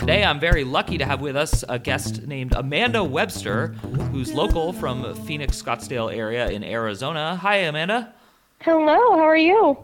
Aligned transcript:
Today, 0.00 0.24
I'm 0.24 0.40
very 0.40 0.64
lucky 0.64 0.96
to 0.96 1.04
have 1.04 1.20
with 1.20 1.36
us 1.36 1.62
a 1.68 1.78
guest 1.78 2.26
named 2.26 2.54
Amanda 2.56 3.04
Webster, 3.04 3.66
who's 4.12 4.32
local 4.32 4.72
from 4.72 5.14
Phoenix, 5.26 5.62
Scottsdale 5.62 6.10
area 6.12 6.48
in 6.48 6.64
Arizona. 6.64 7.36
Hi, 7.36 7.56
Amanda. 7.56 8.14
Hello, 8.62 8.86
how 8.86 9.20
are 9.20 9.36
you? 9.36 9.76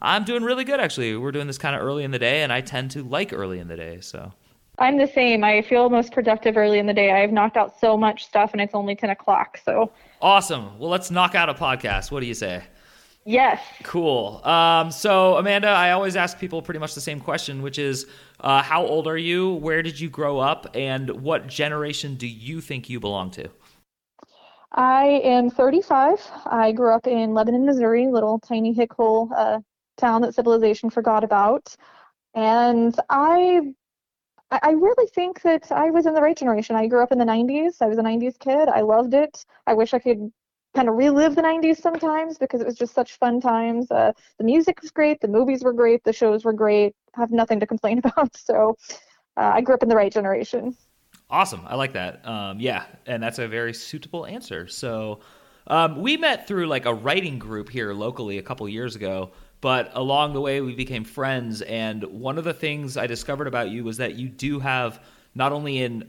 I'm 0.00 0.24
doing 0.24 0.42
really 0.42 0.64
good, 0.64 0.80
actually. 0.80 1.16
We're 1.16 1.30
doing 1.30 1.46
this 1.46 1.56
kind 1.56 1.76
of 1.76 1.82
early 1.82 2.02
in 2.02 2.10
the 2.10 2.18
day, 2.18 2.42
and 2.42 2.52
I 2.52 2.62
tend 2.62 2.90
to 2.90 3.04
like 3.04 3.32
early 3.32 3.60
in 3.60 3.68
the 3.68 3.76
day, 3.76 4.00
so. 4.00 4.32
I'm 4.80 4.98
the 4.98 5.06
same. 5.06 5.44
I 5.44 5.62
feel 5.62 5.88
most 5.88 6.10
productive 6.10 6.56
early 6.56 6.80
in 6.80 6.86
the 6.86 6.92
day. 6.92 7.12
I've 7.12 7.30
knocked 7.30 7.56
out 7.56 7.78
so 7.78 7.96
much 7.96 8.24
stuff, 8.24 8.50
and 8.50 8.60
it's 8.60 8.74
only 8.74 8.96
10 8.96 9.10
o'clock, 9.10 9.60
so. 9.64 9.92
Awesome. 10.20 10.80
Well, 10.80 10.90
let's 10.90 11.12
knock 11.12 11.36
out 11.36 11.48
a 11.48 11.54
podcast. 11.54 12.10
What 12.10 12.20
do 12.20 12.26
you 12.26 12.34
say? 12.34 12.64
Yes. 13.26 13.62
Cool. 13.82 14.40
Um, 14.44 14.90
so, 14.90 15.36
Amanda, 15.36 15.68
I 15.68 15.90
always 15.90 16.16
ask 16.16 16.38
people 16.38 16.62
pretty 16.62 16.80
much 16.80 16.94
the 16.94 17.02
same 17.02 17.20
question, 17.20 17.60
which 17.60 17.78
is 17.78 18.06
uh, 18.40 18.62
how 18.62 18.84
old 18.84 19.06
are 19.06 19.18
you? 19.18 19.54
Where 19.54 19.82
did 19.82 20.00
you 20.00 20.08
grow 20.08 20.38
up? 20.38 20.74
And 20.74 21.10
what 21.22 21.46
generation 21.46 22.14
do 22.14 22.26
you 22.26 22.60
think 22.60 22.88
you 22.88 22.98
belong 22.98 23.30
to? 23.32 23.50
I 24.72 25.20
am 25.24 25.50
35. 25.50 26.26
I 26.46 26.72
grew 26.72 26.94
up 26.94 27.06
in 27.06 27.34
Lebanon, 27.34 27.66
Missouri, 27.66 28.06
little 28.06 28.38
tiny 28.38 28.72
hick 28.72 28.92
hole 28.92 29.28
uh, 29.36 29.60
town 29.98 30.22
that 30.22 30.34
civilization 30.34 30.90
forgot 30.90 31.24
about. 31.24 31.74
And 32.34 32.94
I 33.08 33.74
I 34.50 34.70
really 34.70 35.06
think 35.14 35.42
that 35.42 35.70
I 35.70 35.90
was 35.90 36.06
in 36.06 36.14
the 36.14 36.20
right 36.20 36.36
generation. 36.36 36.74
I 36.74 36.88
grew 36.88 37.02
up 37.02 37.12
in 37.12 37.18
the 37.18 37.24
90s. 37.24 37.80
I 37.80 37.86
was 37.86 37.98
a 37.98 38.02
90s 38.02 38.36
kid. 38.38 38.68
I 38.68 38.80
loved 38.80 39.14
it. 39.14 39.44
I 39.66 39.74
wish 39.74 39.94
I 39.94 40.00
could 40.00 40.32
kind 40.74 40.88
of 40.88 40.94
relive 40.96 41.34
the 41.34 41.42
90s 41.42 41.80
sometimes 41.80 42.38
because 42.38 42.60
it 42.60 42.66
was 42.66 42.76
just 42.76 42.94
such 42.94 43.18
fun 43.18 43.40
times. 43.40 43.90
Uh, 43.90 44.12
the 44.38 44.44
music 44.44 44.80
was 44.80 44.90
great, 44.90 45.20
the 45.20 45.28
movies 45.28 45.64
were 45.64 45.72
great, 45.72 46.04
the 46.04 46.12
shows 46.12 46.44
were 46.44 46.52
great. 46.52 46.94
I 47.16 47.20
have 47.20 47.32
nothing 47.32 47.60
to 47.60 47.66
complain 47.66 47.98
about. 48.04 48.36
So 48.36 48.76
uh, 49.36 49.52
I 49.54 49.60
grew 49.60 49.74
up 49.74 49.82
in 49.82 49.88
the 49.88 49.96
right 49.96 50.12
generation. 50.12 50.76
Awesome. 51.28 51.62
I 51.66 51.76
like 51.76 51.92
that. 51.92 52.26
Um, 52.26 52.58
yeah, 52.60 52.84
and 53.06 53.22
that's 53.22 53.38
a 53.38 53.46
very 53.46 53.72
suitable 53.72 54.26
answer. 54.26 54.66
So 54.66 55.20
um, 55.66 56.00
we 56.00 56.16
met 56.16 56.48
through 56.48 56.66
like 56.66 56.86
a 56.86 56.94
writing 56.94 57.38
group 57.38 57.68
here 57.68 57.92
locally 57.92 58.38
a 58.38 58.42
couple 58.42 58.68
years 58.68 58.96
ago. 58.96 59.30
But 59.60 59.90
along 59.94 60.32
the 60.32 60.40
way, 60.40 60.60
we 60.60 60.74
became 60.74 61.04
friends. 61.04 61.62
And 61.62 62.02
one 62.04 62.38
of 62.38 62.44
the 62.44 62.54
things 62.54 62.96
I 62.96 63.06
discovered 63.06 63.46
about 63.46 63.68
you 63.68 63.84
was 63.84 63.98
that 63.98 64.14
you 64.14 64.28
do 64.28 64.58
have 64.58 65.04
not 65.34 65.52
only 65.52 65.82
an 65.82 66.08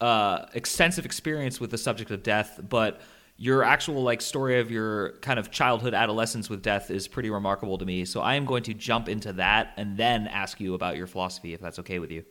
uh, 0.00 0.46
extensive 0.52 1.06
experience 1.06 1.58
with 1.58 1.70
the 1.70 1.78
subject 1.78 2.10
of 2.10 2.22
death, 2.22 2.60
but 2.68 3.00
your 3.36 3.64
actual 3.64 4.02
like 4.02 4.20
story 4.20 4.60
of 4.60 4.70
your 4.70 5.12
kind 5.18 5.38
of 5.38 5.50
childhood 5.50 5.94
adolescence 5.94 6.48
with 6.48 6.62
death 6.62 6.90
is 6.90 7.08
pretty 7.08 7.30
remarkable 7.30 7.78
to 7.78 7.84
me. 7.84 8.04
So 8.04 8.20
I 8.20 8.34
am 8.34 8.44
going 8.44 8.62
to 8.64 8.74
jump 8.74 9.08
into 9.08 9.32
that 9.34 9.72
and 9.76 9.96
then 9.96 10.26
ask 10.28 10.60
you 10.60 10.74
about 10.74 10.96
your 10.96 11.06
philosophy 11.06 11.54
if 11.54 11.60
that's 11.60 11.78
okay 11.80 11.98
with 11.98 12.10
you. 12.10 12.24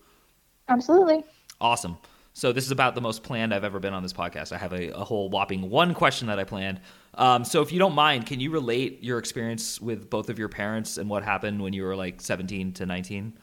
Absolutely. 0.69 1.23
Awesome. 1.59 1.97
So 2.33 2.53
this 2.53 2.65
is 2.65 2.71
about 2.71 2.95
the 2.95 3.01
most 3.01 3.23
planned 3.23 3.53
I've 3.53 3.65
ever 3.65 3.79
been 3.79 3.93
on 3.93 4.03
this 4.03 4.13
podcast. 4.13 4.53
I 4.53 4.57
have 4.57 4.71
a, 4.71 4.95
a 4.95 5.03
whole 5.03 5.29
whopping 5.29 5.69
one 5.69 5.93
question 5.93 6.27
that 6.27 6.39
I 6.39 6.45
planned. 6.45 6.79
Um, 7.15 7.43
so 7.43 7.61
if 7.61 7.73
you 7.73 7.79
don't 7.79 7.93
mind, 7.93 8.25
can 8.25 8.39
you 8.39 8.51
relate 8.51 9.03
your 9.03 9.17
experience 9.17 9.81
with 9.81 10.09
both 10.09 10.29
of 10.29 10.39
your 10.39 10.47
parents 10.47 10.97
and 10.97 11.09
what 11.09 11.23
happened 11.23 11.61
when 11.61 11.73
you 11.73 11.83
were 11.83 11.95
like 11.95 12.21
17 12.21 12.71
to 12.73 12.85
19? 12.85 13.33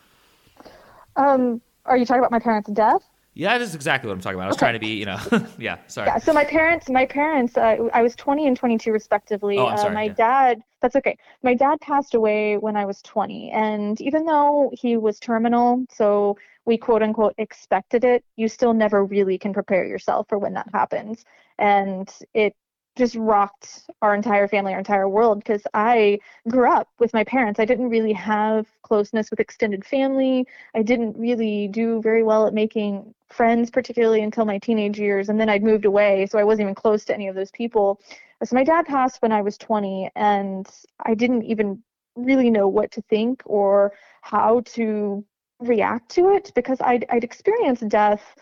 Um, 1.16 1.60
are 1.84 1.98
you 1.98 2.06
talking 2.06 2.20
about 2.20 2.30
my 2.30 2.38
parents' 2.38 2.70
death? 2.70 3.02
Yeah, 3.38 3.56
that 3.56 3.62
is 3.62 3.76
exactly 3.76 4.08
what 4.08 4.14
I'm 4.14 4.20
talking 4.20 4.34
about. 4.34 4.46
I 4.46 4.48
was 4.48 4.56
Okay. 4.56 4.66
trying 4.66 4.74
to 4.74 4.80
be, 4.80 4.96
you 4.96 5.04
know, 5.04 5.18
yeah. 5.58 5.78
Sorry. 5.86 6.08
Yeah. 6.08 6.18
So 6.18 6.32
my 6.32 6.44
parents, 6.44 6.88
my 6.90 7.06
parents, 7.06 7.56
uh, 7.56 7.76
I 7.94 8.02
was 8.02 8.16
20 8.16 8.48
and 8.48 8.56
22 8.56 8.90
respectively. 8.90 9.56
Oh, 9.58 9.66
I'm 9.66 9.78
sorry, 9.78 9.90
Uh, 9.90 9.94
my 9.94 10.06
yeah. 10.08 10.12
dad, 10.14 10.62
that's 10.82 10.96
okay. 10.96 11.16
My 11.44 11.54
dad 11.54 11.80
passed 11.80 12.14
away 12.14 12.56
when 12.58 12.76
I 12.76 12.84
was 12.84 13.00
20, 13.02 13.50
and 13.52 14.00
even 14.00 14.24
though 14.26 14.72
he 14.72 14.96
was 14.96 15.20
terminal, 15.20 15.84
so 15.88 16.36
we 16.64 16.76
quote 16.78 17.00
unquote 17.02 17.34
expected 17.38 18.02
it, 18.04 18.24
you 18.34 18.48
still 18.48 18.74
never 18.74 19.04
really 19.04 19.38
can 19.38 19.52
prepare 19.52 19.84
yourself 19.86 20.28
for 20.28 20.36
when 20.38 20.54
that 20.54 20.68
happens, 20.74 21.24
and 21.58 22.12
it 22.34 22.56
just 22.98 23.14
rocked 23.14 23.88
our 24.02 24.14
entire 24.14 24.48
family, 24.48 24.72
our 24.72 24.80
entire 24.80 25.08
world, 25.08 25.38
because 25.38 25.62
I 25.72 26.18
grew 26.48 26.70
up 26.70 26.88
with 26.98 27.14
my 27.14 27.24
parents. 27.24 27.58
I 27.58 27.64
didn't 27.64 27.88
really 27.88 28.12
have 28.12 28.66
closeness 28.82 29.30
with 29.30 29.40
extended 29.40 29.84
family. 29.84 30.46
I 30.74 30.82
didn't 30.82 31.16
really 31.16 31.68
do 31.68 32.02
very 32.02 32.22
well 32.22 32.46
at 32.46 32.52
making 32.52 33.14
friends, 33.30 33.70
particularly 33.70 34.22
until 34.22 34.44
my 34.44 34.58
teenage 34.58 34.98
years. 34.98 35.28
And 35.28 35.40
then 35.40 35.48
I'd 35.48 35.62
moved 35.62 35.84
away, 35.84 36.26
so 36.26 36.38
I 36.38 36.44
wasn't 36.44 36.62
even 36.62 36.74
close 36.74 37.04
to 37.06 37.14
any 37.14 37.28
of 37.28 37.34
those 37.34 37.52
people. 37.52 38.00
So 38.44 38.54
my 38.54 38.64
dad 38.64 38.86
passed 38.86 39.22
when 39.22 39.32
I 39.32 39.42
was 39.42 39.56
20, 39.56 40.10
and 40.16 40.68
I 41.06 41.14
didn't 41.14 41.44
even 41.44 41.82
really 42.16 42.50
know 42.50 42.68
what 42.68 42.90
to 42.92 43.02
think 43.02 43.42
or 43.46 43.92
how 44.22 44.60
to 44.74 45.24
react 45.60 46.10
to 46.10 46.30
it 46.30 46.52
because 46.54 46.80
I'd, 46.80 47.06
I'd 47.10 47.24
experienced 47.24 47.88
death 47.88 48.34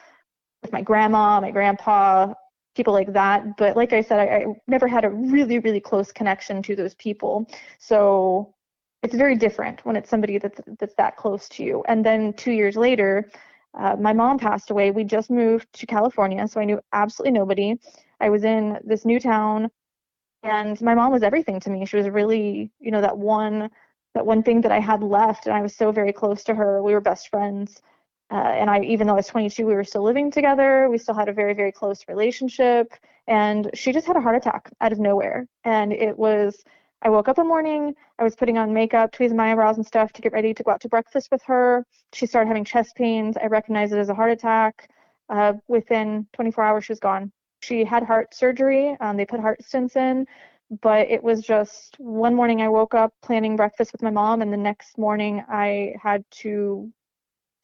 with 0.63 0.73
my 0.73 0.83
grandma, 0.83 1.41
my 1.41 1.51
grandpa, 1.51 2.35
people 2.77 2.93
like 2.93 3.13
that. 3.13 3.57
But 3.57 3.77
like 3.77 3.93
I 3.93 4.03
said, 4.03 4.21
I, 4.21 4.37
I 4.37 4.45
never 4.69 4.87
had 4.87 5.05
a 5.05 5.11
really, 5.11 5.59
really 5.59 5.81
close 5.81 6.13
connection 6.13 6.63
to 6.63 6.77
those 6.77 6.95
people. 6.95 7.49
So 7.79 8.55
it's 9.03 9.15
very 9.15 9.37
different 9.37 9.85
when 9.85 9.97
it's 9.97 10.11
somebody 10.11 10.39
that's 10.39 10.61
that's 10.79 10.95
that 10.95 11.17
close 11.17 11.49
to 11.51 11.63
you. 11.65 11.85
And 11.89 12.05
then 12.05 12.33
two 12.35 12.53
years 12.53 12.77
later, 12.77 13.31
uh, 13.75 13.97
my 13.97 14.13
mom 14.13 14.39
passed 14.39 14.71
away. 14.71 14.91
We 14.91 15.05
just 15.05 15.31
moved 15.31 15.73
to 15.75 15.87
California, 15.87 16.47
so 16.49 16.61
I 16.61 16.65
knew 16.65 16.81
absolutely 16.93 17.39
nobody. 17.39 17.75
I 18.21 18.31
was 18.31 18.45
in 18.45 18.79
this 18.85 19.05
new 19.05 19.21
town, 19.21 19.71
and 20.43 20.81
my 20.81 20.95
mom 20.95 21.13
was 21.13 21.23
everything 21.23 21.61
to 21.61 21.71
me. 21.71 21.85
She 21.87 21.97
was 21.97 22.09
really, 22.09 22.71
you 22.81 22.91
know, 22.91 23.01
that 23.01 23.17
one 23.19 23.71
that 24.15 24.25
one 24.27 24.43
thing 24.43 24.63
that 24.63 24.73
I 24.73 24.81
had 24.81 25.03
left, 25.03 25.47
and 25.47 25.55
I 25.55 25.61
was 25.61 25.77
so 25.77 25.93
very 25.93 26.13
close 26.13 26.43
to 26.45 26.55
her. 26.55 26.83
We 26.83 26.95
were 26.95 27.03
best 27.03 27.29
friends. 27.29 27.83
Uh, 28.31 28.37
and 28.37 28.69
I, 28.69 28.81
even 28.81 29.07
though 29.07 29.13
I 29.13 29.17
was 29.17 29.27
22, 29.29 29.65
we 29.65 29.75
were 29.75 29.85
still 29.85 30.03
living 30.03 30.31
together. 30.31 30.89
We 30.91 30.99
still 30.99 31.15
had 31.15 31.29
a 31.29 31.33
very, 31.33 31.55
very 31.55 31.71
close 31.71 32.05
relationship. 32.09 32.93
And 33.29 33.71
she 33.75 33.93
just 33.93 34.07
had 34.07 34.17
a 34.17 34.21
heart 34.21 34.37
attack 34.37 34.71
out 34.81 34.93
of 34.93 34.99
nowhere. 34.99 35.47
And 35.65 35.93
it 35.93 36.17
was, 36.19 36.65
I 37.03 37.09
woke 37.09 37.29
up 37.29 37.39
one 37.39 37.47
morning, 37.47 37.95
I 38.19 38.25
was 38.25 38.35
putting 38.35 38.59
on 38.59 38.73
makeup, 38.73 39.13
tweezing 39.13 39.37
my 39.37 39.53
eyebrows 39.53 39.77
and 39.77 39.87
stuff 39.87 40.13
to 40.15 40.23
get 40.23 40.33
ready 40.33 40.55
to 40.55 40.63
go 40.63 40.73
out 40.73 40.81
to 40.81 40.89
breakfast 40.89 41.29
with 41.31 41.43
her. 41.45 41.87
She 42.13 42.27
started 42.27 42.49
having 42.49 42.65
chest 42.65 42.97
pains. 42.97 43.37
I 43.37 43.47
recognized 43.47 43.93
it 43.93 43.99
as 43.99 44.09
a 44.09 44.15
heart 44.15 44.33
attack. 44.33 44.91
Uh, 45.29 45.55
within 45.69 46.27
24 46.33 46.65
hours, 46.65 46.85
she 46.85 46.93
was 46.93 47.01
gone. 47.01 47.33
She 47.61 47.85
had 47.85 48.03
heart 48.03 48.35
surgery. 48.35 48.97
Um, 49.01 49.17
they 49.17 49.27
put 49.27 49.41
heart 49.41 49.61
stents 49.63 49.97
in, 49.97 50.27
but 50.83 51.09
it 51.09 51.23
was 51.23 51.43
just 51.43 51.97
one 51.99 52.35
morning 52.35 52.61
I 52.61 52.69
woke 52.69 52.95
up 52.95 53.13
planning 53.23 53.57
breakfast 53.57 53.93
with 53.93 54.03
my 54.03 54.11
mom, 54.11 54.43
and 54.43 54.53
the 54.53 54.57
next 54.57 54.99
morning 54.99 55.45
I 55.49 55.95
had 56.01 56.25
to 56.43 56.93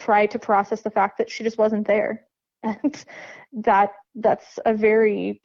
try 0.05 0.27
to 0.27 0.39
process 0.39 0.83
the 0.83 0.91
fact 0.91 1.19
that 1.19 1.31
she 1.31 1.45
just 1.45 1.59
wasn't 1.59 1.87
there. 1.87 2.25
And 2.65 3.05
that 3.53 3.91
that's 4.15 4.59
a 4.65 4.73
very 4.73 5.41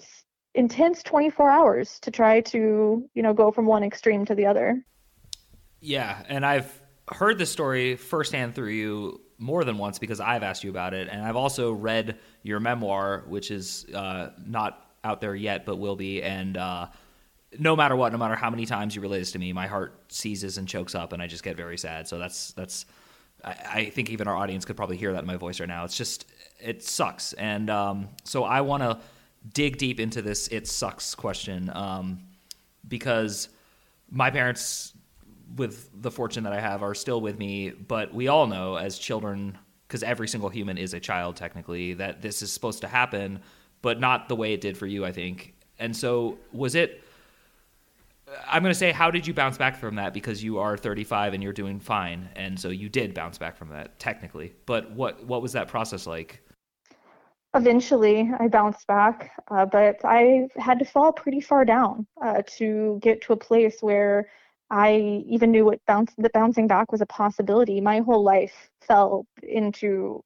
intense 0.53 1.01
24 1.03 1.50
hours 1.50 2.00
to 2.01 2.12
try 2.12 2.41
to, 2.41 3.09
you 3.13 3.23
know, 3.23 3.34
go 3.34 3.51
from 3.51 3.66
one 3.66 3.84
extreme 3.84 4.23
to 4.25 4.35
the 4.35 4.45
other. 4.45 4.84
Yeah, 5.79 6.23
and 6.29 6.45
I've 6.45 6.81
heard 7.12 7.38
this 7.38 7.51
story 7.51 7.95
firsthand 7.95 8.56
through 8.56 8.69
you 8.69 9.22
more 9.40 9.63
than 9.63 9.78
once 9.78 10.00
because 10.00 10.19
I've 10.19 10.44
asked 10.44 10.63
you 10.63 10.69
about 10.69 10.94
it, 10.94 11.07
and 11.09 11.22
I've 11.22 11.35
also 11.35 11.72
read 11.72 12.18
your 12.44 12.59
memoir, 12.59 13.24
which 13.28 13.51
is 13.51 13.85
uh, 13.94 14.29
not 14.45 14.84
out 15.03 15.22
there 15.22 15.35
yet, 15.35 15.66
but 15.66 15.78
will 15.78 15.95
be. 15.95 16.21
And 16.21 16.57
uh, 16.57 16.88
no 17.57 17.75
matter 17.75 17.95
what, 17.95 18.12
no 18.12 18.18
matter 18.18 18.36
how 18.36 18.50
many 18.50 18.65
times 18.65 18.95
you 18.95 19.01
relay 19.01 19.19
this 19.19 19.31
to 19.31 19.39
me, 19.39 19.54
my 19.54 19.68
heart 19.68 20.04
seizes 20.09 20.57
and 20.57 20.68
chokes 20.68 20.95
up, 20.95 21.13
and 21.13 21.21
I 21.21 21.27
just 21.27 21.44
get 21.44 21.56
very 21.57 21.77
sad. 21.77 22.07
So 22.07 22.18
that's 22.18 22.51
that's. 22.54 22.86
I, 23.44 23.86
think 23.86 24.10
even 24.10 24.28
our 24.28 24.36
audience 24.36 24.66
could 24.66 24.75
probably 24.75 24.98
hear 24.98 25.13
that 25.13 25.19
in 25.19 25.28
my 25.28 25.38
voice 25.38 25.60
right 25.60 25.69
now. 25.69 25.86
It's 25.86 25.95
just 25.95 26.25
it 26.60 26.84
sucks, 26.84 27.34
and 27.34 27.69
um, 27.69 28.10
so 28.24 28.44
I 28.44 28.62
want 28.62 28.84
to 28.84 29.00
dig 29.54 29.78
deep 29.78 30.00
into 30.00 30.22
this 30.22 30.48
"it 30.50 30.68
sucks" 30.68 31.16
question 31.16 31.72
um, 31.74 32.19
because 32.88 33.50
my 34.10 34.30
parents 34.31 34.94
with 35.56 35.89
the 36.01 36.12
fortune 36.12 36.44
that 36.44 36.54
I 36.54 36.60
have 36.60 36.84
are 36.84 36.94
still 36.94 37.22
with 37.22 37.38
me, 37.38 37.69
but 37.69 38.13
we 38.13 38.28
all 38.28 38.48
know 38.48 38.75
as 38.75 38.98
children, 38.98 39.57
because 39.88 40.04
every 40.04 40.28
single 40.28 40.50
human 40.50 40.78
is 40.78 40.94
a 40.94 41.00
child 41.00 41.36
technically, 41.36 41.94
that 41.94 42.22
this 42.22 42.42
is 42.42 42.51
supposed 42.51 42.81
to 42.81 42.88
happen, 42.88 43.40
but 43.81 44.00
not 44.00 44.28
the 44.28 44.36
way 44.36 44.54
it 44.54 44.62
did 44.62 44.78
for 44.78 44.88
you, 44.88 45.06
I 45.06 45.12
think. 45.12 45.54
And 45.80 45.95
so, 45.95 46.38
was 46.51 46.75
it? 46.75 47.04
I'm 48.47 48.62
going 48.62 48.71
to 48.74 48.77
say, 48.77 48.91
how 48.91 49.09
did 49.09 49.25
you 49.25 49.33
bounce 49.33 49.57
back 49.57 49.77
from 49.77 49.95
that? 49.95 50.13
Because 50.13 50.44
you 50.44 50.59
are 50.59 50.75
35 50.77 51.33
and 51.33 51.41
you're 51.41 51.53
doing 51.53 51.79
fine, 51.79 52.29
and 52.35 52.59
so 52.59 52.69
you 52.69 52.89
did 52.89 53.13
bounce 53.13 53.38
back 53.38 53.56
from 53.56 53.69
that 53.69 54.00
technically. 54.00 54.53
But 54.65 54.91
what 54.91 55.24
what 55.25 55.41
was 55.41 55.53
that 55.53 55.68
process 55.68 56.06
like? 56.06 56.44
eventually 57.57 58.29
I 58.39 58.47
bounced 58.47 58.88
back, 58.88 59.31
uh, 59.50 59.65
but 59.65 59.97
I 60.03 60.47
had 60.57 60.79
to 60.79 60.85
fall 60.85 61.12
pretty 61.12 61.41
far 61.41 61.65
down 61.65 62.07
uh, 62.21 62.44
to 62.57 63.00
get 63.01 63.21
to 63.24 63.33
a 63.33 63.38
place 63.38 63.77
where 63.81 64.30
I 64.69 65.23
even 65.27 65.51
knew 65.51 65.65
what 65.65 65.80
bounce 65.88 66.13
that 66.18 66.33
bouncing 66.33 66.68
back 66.68 66.91
was 66.91 67.01
a 67.01 67.06
possibility. 67.06 67.81
My 67.81 68.00
whole 68.00 68.23
life 68.23 68.69
fell 68.81 69.25
into 69.41 70.23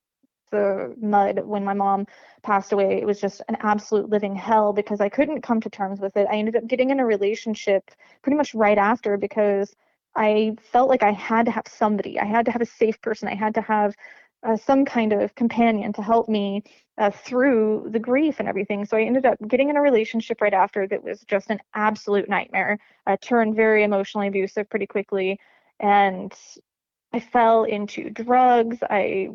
the 0.52 0.96
mud 1.02 1.40
when 1.46 1.64
my 1.64 1.74
mom 1.74 2.06
passed 2.44 2.72
away. 2.72 3.00
It 3.02 3.06
was 3.06 3.20
just 3.20 3.42
an 3.50 3.58
absolute 3.62 4.10
living 4.10 4.36
hell 4.36 4.74
because 4.74 5.02
I 5.02 5.10
couldn't 5.10 5.42
come 5.42 5.62
to 5.62 5.70
terms 5.70 6.00
with 6.00 6.16
it. 6.18 6.28
I 6.30 6.36
ended 6.36 6.56
up 6.56 6.68
getting 6.68 6.90
in 6.90 7.00
a 7.00 7.06
relationship 7.06 7.92
pretty 8.22 8.38
much 8.38 8.54
right 8.54 8.78
after 8.78 9.18
because 9.18 9.76
I 10.16 10.56
felt 10.72 10.90
like 10.90 11.04
I 11.04 11.12
had 11.12 11.46
to 11.46 11.52
have 11.52 11.68
somebody. 11.68 12.20
I 12.20 12.26
had 12.26 12.46
to 12.46 12.52
have 12.52 12.62
a 12.62 12.66
safe 12.66 13.02
person. 13.02 13.28
I 13.28 13.36
had 13.36 13.54
to 13.56 13.62
have 13.62 13.96
uh, 14.44 14.58
some 14.58 14.86
kind 14.86 15.14
of 15.14 15.36
companion 15.36 15.94
to 15.94 16.02
help 16.02 16.28
me 16.28 16.64
uh, 16.98 17.12
through 17.12 17.88
the 17.92 18.00
grief 18.00 18.40
and 18.40 18.48
everything. 18.48 18.86
So 18.86 18.98
I 18.98 19.04
ended 19.04 19.26
up 19.26 19.38
getting 19.48 19.70
in 19.70 19.78
a 19.78 19.82
relationship 19.82 20.42
right 20.42 20.54
after 20.54 20.88
that 20.88 21.04
was 21.04 21.22
just 21.22 21.50
an 21.50 21.60
absolute 21.74 22.28
nightmare. 22.28 22.80
I 23.06 23.16
turned 23.16 23.56
very 23.56 23.84
emotionally 23.84 24.28
abusive 24.28 24.70
pretty 24.70 24.88
quickly, 24.88 25.40
and 25.80 26.34
I 27.14 27.20
fell 27.20 27.64
into 27.64 28.10
drugs. 28.10 28.78
I 28.90 29.30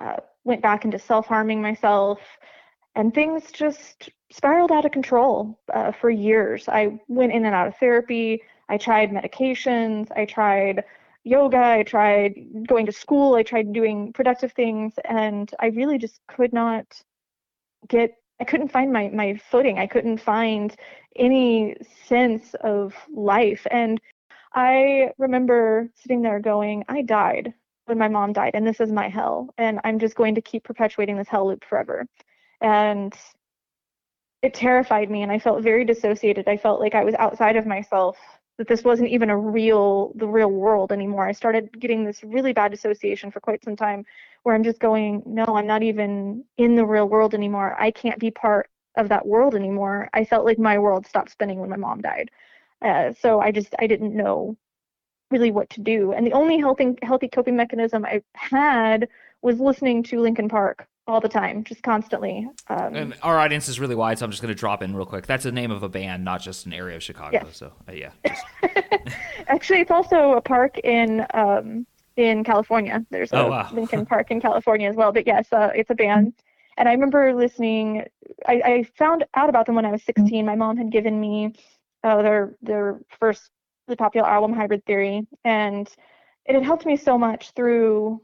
uh, 0.00 0.16
went 0.46 0.62
back 0.62 0.84
into 0.84 0.98
self-harming 0.98 1.60
myself, 1.60 2.20
and 2.94 3.12
things 3.12 3.52
just 3.52 4.08
spiraled 4.32 4.72
out 4.72 4.86
of 4.86 4.92
control 4.92 5.58
uh, 5.74 5.92
for 5.92 6.08
years. 6.08 6.68
I 6.68 6.98
went 7.08 7.32
in 7.32 7.44
and 7.44 7.54
out 7.54 7.68
of 7.68 7.76
therapy. 7.76 8.42
I 8.68 8.78
tried 8.78 9.10
medications. 9.10 10.10
I 10.16 10.24
tried 10.24 10.84
yoga, 11.26 11.58
I 11.58 11.82
tried 11.82 12.34
going 12.68 12.86
to 12.86 12.92
school, 12.92 13.34
I 13.34 13.42
tried 13.42 13.72
doing 13.72 14.12
productive 14.12 14.52
things, 14.52 14.94
and 15.04 15.52
I 15.58 15.66
really 15.66 15.98
just 15.98 16.20
could 16.28 16.52
not 16.52 16.86
get 17.88 18.14
I 18.40 18.44
couldn't 18.44 18.70
find 18.70 18.92
my 18.92 19.08
my 19.08 19.40
footing. 19.50 19.78
I 19.78 19.86
couldn't 19.86 20.18
find 20.18 20.76
any 21.16 21.76
sense 22.06 22.54
of 22.62 22.94
life. 23.10 23.66
And 23.70 24.00
I 24.54 25.10
remember 25.18 25.90
sitting 25.94 26.22
there 26.22 26.40
going, 26.40 26.84
I 26.88 27.02
died 27.02 27.54
when 27.86 27.98
my 27.98 28.08
mom 28.08 28.32
died, 28.32 28.52
and 28.54 28.66
this 28.66 28.80
is 28.80 28.92
my 28.92 29.08
hell. 29.08 29.54
And 29.58 29.80
I'm 29.84 29.98
just 29.98 30.14
going 30.14 30.34
to 30.34 30.42
keep 30.42 30.64
perpetuating 30.64 31.16
this 31.16 31.28
hell 31.28 31.46
loop 31.48 31.64
forever. 31.64 32.06
And 32.60 33.14
it 34.42 34.54
terrified 34.54 35.10
me 35.10 35.22
and 35.22 35.32
I 35.32 35.38
felt 35.38 35.62
very 35.62 35.84
dissociated. 35.84 36.46
I 36.46 36.56
felt 36.56 36.80
like 36.80 36.94
I 36.94 37.04
was 37.04 37.14
outside 37.16 37.56
of 37.56 37.66
myself 37.66 38.16
that 38.58 38.68
this 38.68 38.84
wasn't 38.84 39.10
even 39.10 39.30
a 39.30 39.36
real 39.36 40.12
the 40.14 40.26
real 40.26 40.50
world 40.50 40.92
anymore. 40.92 41.26
I 41.26 41.32
started 41.32 41.68
getting 41.78 42.04
this 42.04 42.22
really 42.22 42.52
bad 42.52 42.70
dissociation 42.70 43.30
for 43.30 43.40
quite 43.40 43.64
some 43.64 43.76
time 43.76 44.04
where 44.42 44.54
I'm 44.54 44.64
just 44.64 44.78
going, 44.78 45.22
no, 45.26 45.44
I'm 45.44 45.66
not 45.66 45.82
even 45.82 46.44
in 46.56 46.76
the 46.76 46.86
real 46.86 47.08
world 47.08 47.34
anymore. 47.34 47.76
I 47.78 47.90
can't 47.90 48.18
be 48.18 48.30
part 48.30 48.70
of 48.96 49.08
that 49.08 49.26
world 49.26 49.54
anymore. 49.54 50.08
I 50.14 50.24
felt 50.24 50.46
like 50.46 50.58
my 50.58 50.78
world 50.78 51.06
stopped 51.06 51.30
spinning 51.32 51.58
when 51.58 51.70
my 51.70 51.76
mom 51.76 52.00
died. 52.00 52.30
Uh, 52.82 53.12
so 53.20 53.40
I 53.40 53.52
just 53.52 53.74
I 53.78 53.86
didn't 53.86 54.14
know 54.14 54.56
really 55.30 55.50
what 55.50 55.70
to 55.70 55.80
do. 55.80 56.12
And 56.12 56.26
the 56.26 56.32
only 56.32 56.58
helping 56.58 56.98
healthy 57.02 57.28
coping 57.28 57.56
mechanism 57.56 58.04
I 58.04 58.22
had 58.34 59.08
was 59.42 59.60
listening 59.60 60.02
to 60.04 60.20
Linkin 60.20 60.48
Park 60.48 60.86
all 61.06 61.20
the 61.20 61.28
time, 61.28 61.62
just 61.62 61.82
constantly. 61.82 62.48
Um, 62.68 62.94
and 62.94 63.14
our 63.22 63.38
audience 63.38 63.68
is 63.68 63.78
really 63.78 63.94
wide, 63.94 64.18
so 64.18 64.24
I'm 64.24 64.30
just 64.30 64.42
going 64.42 64.52
to 64.52 64.58
drop 64.58 64.82
in 64.82 64.94
real 64.94 65.06
quick. 65.06 65.26
That's 65.26 65.44
the 65.44 65.52
name 65.52 65.70
of 65.70 65.82
a 65.82 65.88
band, 65.88 66.24
not 66.24 66.42
just 66.42 66.66
an 66.66 66.72
area 66.72 66.96
of 66.96 67.02
Chicago. 67.02 67.40
Yes. 67.44 67.56
So 67.56 67.72
uh, 67.88 67.92
yeah. 67.92 68.10
Actually, 69.48 69.80
it's 69.80 69.90
also 69.90 70.32
a 70.32 70.40
park 70.40 70.78
in 70.78 71.24
um, 71.34 71.86
in 72.16 72.42
California. 72.42 73.04
There's 73.10 73.32
a 73.32 73.44
oh, 73.44 73.50
wow. 73.50 73.70
Lincoln 73.72 74.04
Park 74.06 74.30
in 74.30 74.40
California 74.40 74.88
as 74.88 74.96
well. 74.96 75.12
But 75.12 75.26
yes, 75.26 75.52
uh, 75.52 75.70
it's 75.74 75.90
a 75.90 75.94
band. 75.94 76.32
And 76.76 76.88
I 76.88 76.92
remember 76.92 77.34
listening. 77.34 78.04
I, 78.46 78.60
I, 78.64 78.82
found 78.98 79.24
out 79.34 79.48
about 79.48 79.64
them 79.64 79.76
when 79.76 79.86
I 79.86 79.90
was 79.90 80.02
16. 80.02 80.44
My 80.44 80.56
mom 80.56 80.76
had 80.76 80.90
given 80.90 81.20
me 81.20 81.54
uh, 82.02 82.20
their 82.22 82.54
their 82.60 83.00
first 83.18 83.50
the 83.88 83.96
popular 83.96 84.28
album 84.28 84.52
Hybrid 84.52 84.84
Theory, 84.86 85.26
and 85.44 85.88
it 86.44 86.54
had 86.54 86.64
helped 86.64 86.86
me 86.86 86.96
so 86.96 87.18
much 87.18 87.52
through 87.52 88.20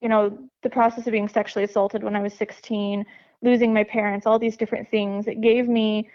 you 0.00 0.08
know, 0.08 0.36
the 0.62 0.70
process 0.70 1.06
of 1.06 1.12
being 1.12 1.28
sexually 1.28 1.64
assaulted 1.64 2.02
when 2.02 2.16
I 2.16 2.22
was 2.22 2.34
16, 2.34 3.04
losing 3.42 3.72
my 3.72 3.84
parents, 3.84 4.26
all 4.26 4.38
these 4.38 4.56
different 4.56 4.90
things. 4.90 5.26
It 5.26 5.40
gave 5.40 5.68
me 5.68 6.08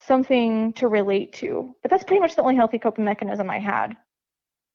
something 0.00 0.72
to 0.74 0.88
relate 0.88 1.32
to. 1.34 1.74
But 1.82 1.90
that's 1.90 2.04
pretty 2.04 2.20
much 2.20 2.36
the 2.36 2.42
only 2.42 2.56
healthy 2.56 2.78
coping 2.78 3.04
mechanism 3.04 3.50
I 3.50 3.58
had. 3.58 3.96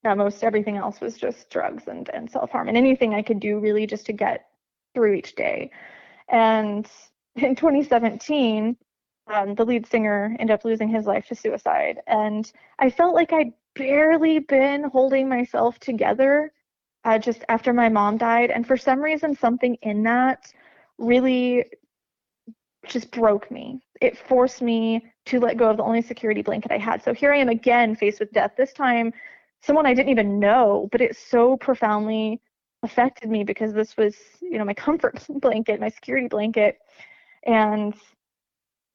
Now, 0.04 0.14
most 0.14 0.44
everything 0.44 0.76
else 0.76 1.00
was 1.00 1.16
just 1.16 1.50
drugs 1.50 1.84
and, 1.88 2.08
and 2.12 2.30
self 2.30 2.50
harm 2.50 2.68
and 2.68 2.76
anything 2.76 3.14
I 3.14 3.22
could 3.22 3.40
do 3.40 3.58
really 3.58 3.86
just 3.86 4.06
to 4.06 4.12
get 4.12 4.46
through 4.94 5.14
each 5.14 5.34
day. 5.34 5.70
And 6.28 6.88
in 7.36 7.54
2017, 7.54 8.76
um, 9.26 9.54
the 9.54 9.64
lead 9.64 9.86
singer 9.86 10.36
ended 10.38 10.54
up 10.54 10.64
losing 10.64 10.88
his 10.88 11.06
life 11.06 11.26
to 11.28 11.34
suicide. 11.34 12.00
And 12.06 12.50
I 12.78 12.90
felt 12.90 13.14
like 13.14 13.32
I'd 13.32 13.52
barely 13.74 14.38
been 14.38 14.84
holding 14.84 15.28
myself 15.28 15.78
together 15.78 16.52
uh, 17.04 17.18
just 17.18 17.44
after 17.48 17.72
my 17.72 17.88
mom 17.88 18.16
died. 18.16 18.50
And 18.50 18.66
for 18.66 18.76
some 18.76 19.00
reason, 19.00 19.34
something 19.34 19.76
in 19.82 20.02
that 20.04 20.52
really 20.98 21.64
just 22.86 23.10
broke 23.10 23.50
me. 23.50 23.80
It 24.00 24.16
forced 24.16 24.62
me 24.62 25.04
to 25.26 25.40
let 25.40 25.56
go 25.56 25.70
of 25.70 25.76
the 25.76 25.82
only 25.82 26.02
security 26.02 26.42
blanket 26.42 26.70
I 26.70 26.78
had. 26.78 27.02
So 27.02 27.12
here 27.12 27.32
I 27.32 27.38
am 27.38 27.48
again 27.48 27.96
faced 27.96 28.20
with 28.20 28.32
death. 28.32 28.52
This 28.56 28.72
time, 28.72 29.12
someone 29.62 29.86
I 29.86 29.94
didn't 29.94 30.10
even 30.10 30.38
know, 30.38 30.88
but 30.92 31.00
it 31.00 31.16
so 31.16 31.56
profoundly 31.56 32.40
affected 32.82 33.28
me 33.28 33.42
because 33.42 33.72
this 33.72 33.96
was, 33.96 34.16
you 34.40 34.58
know, 34.58 34.64
my 34.64 34.74
comfort 34.74 35.24
blanket, 35.40 35.80
my 35.80 35.88
security 35.88 36.28
blanket. 36.28 36.78
And 37.44 37.94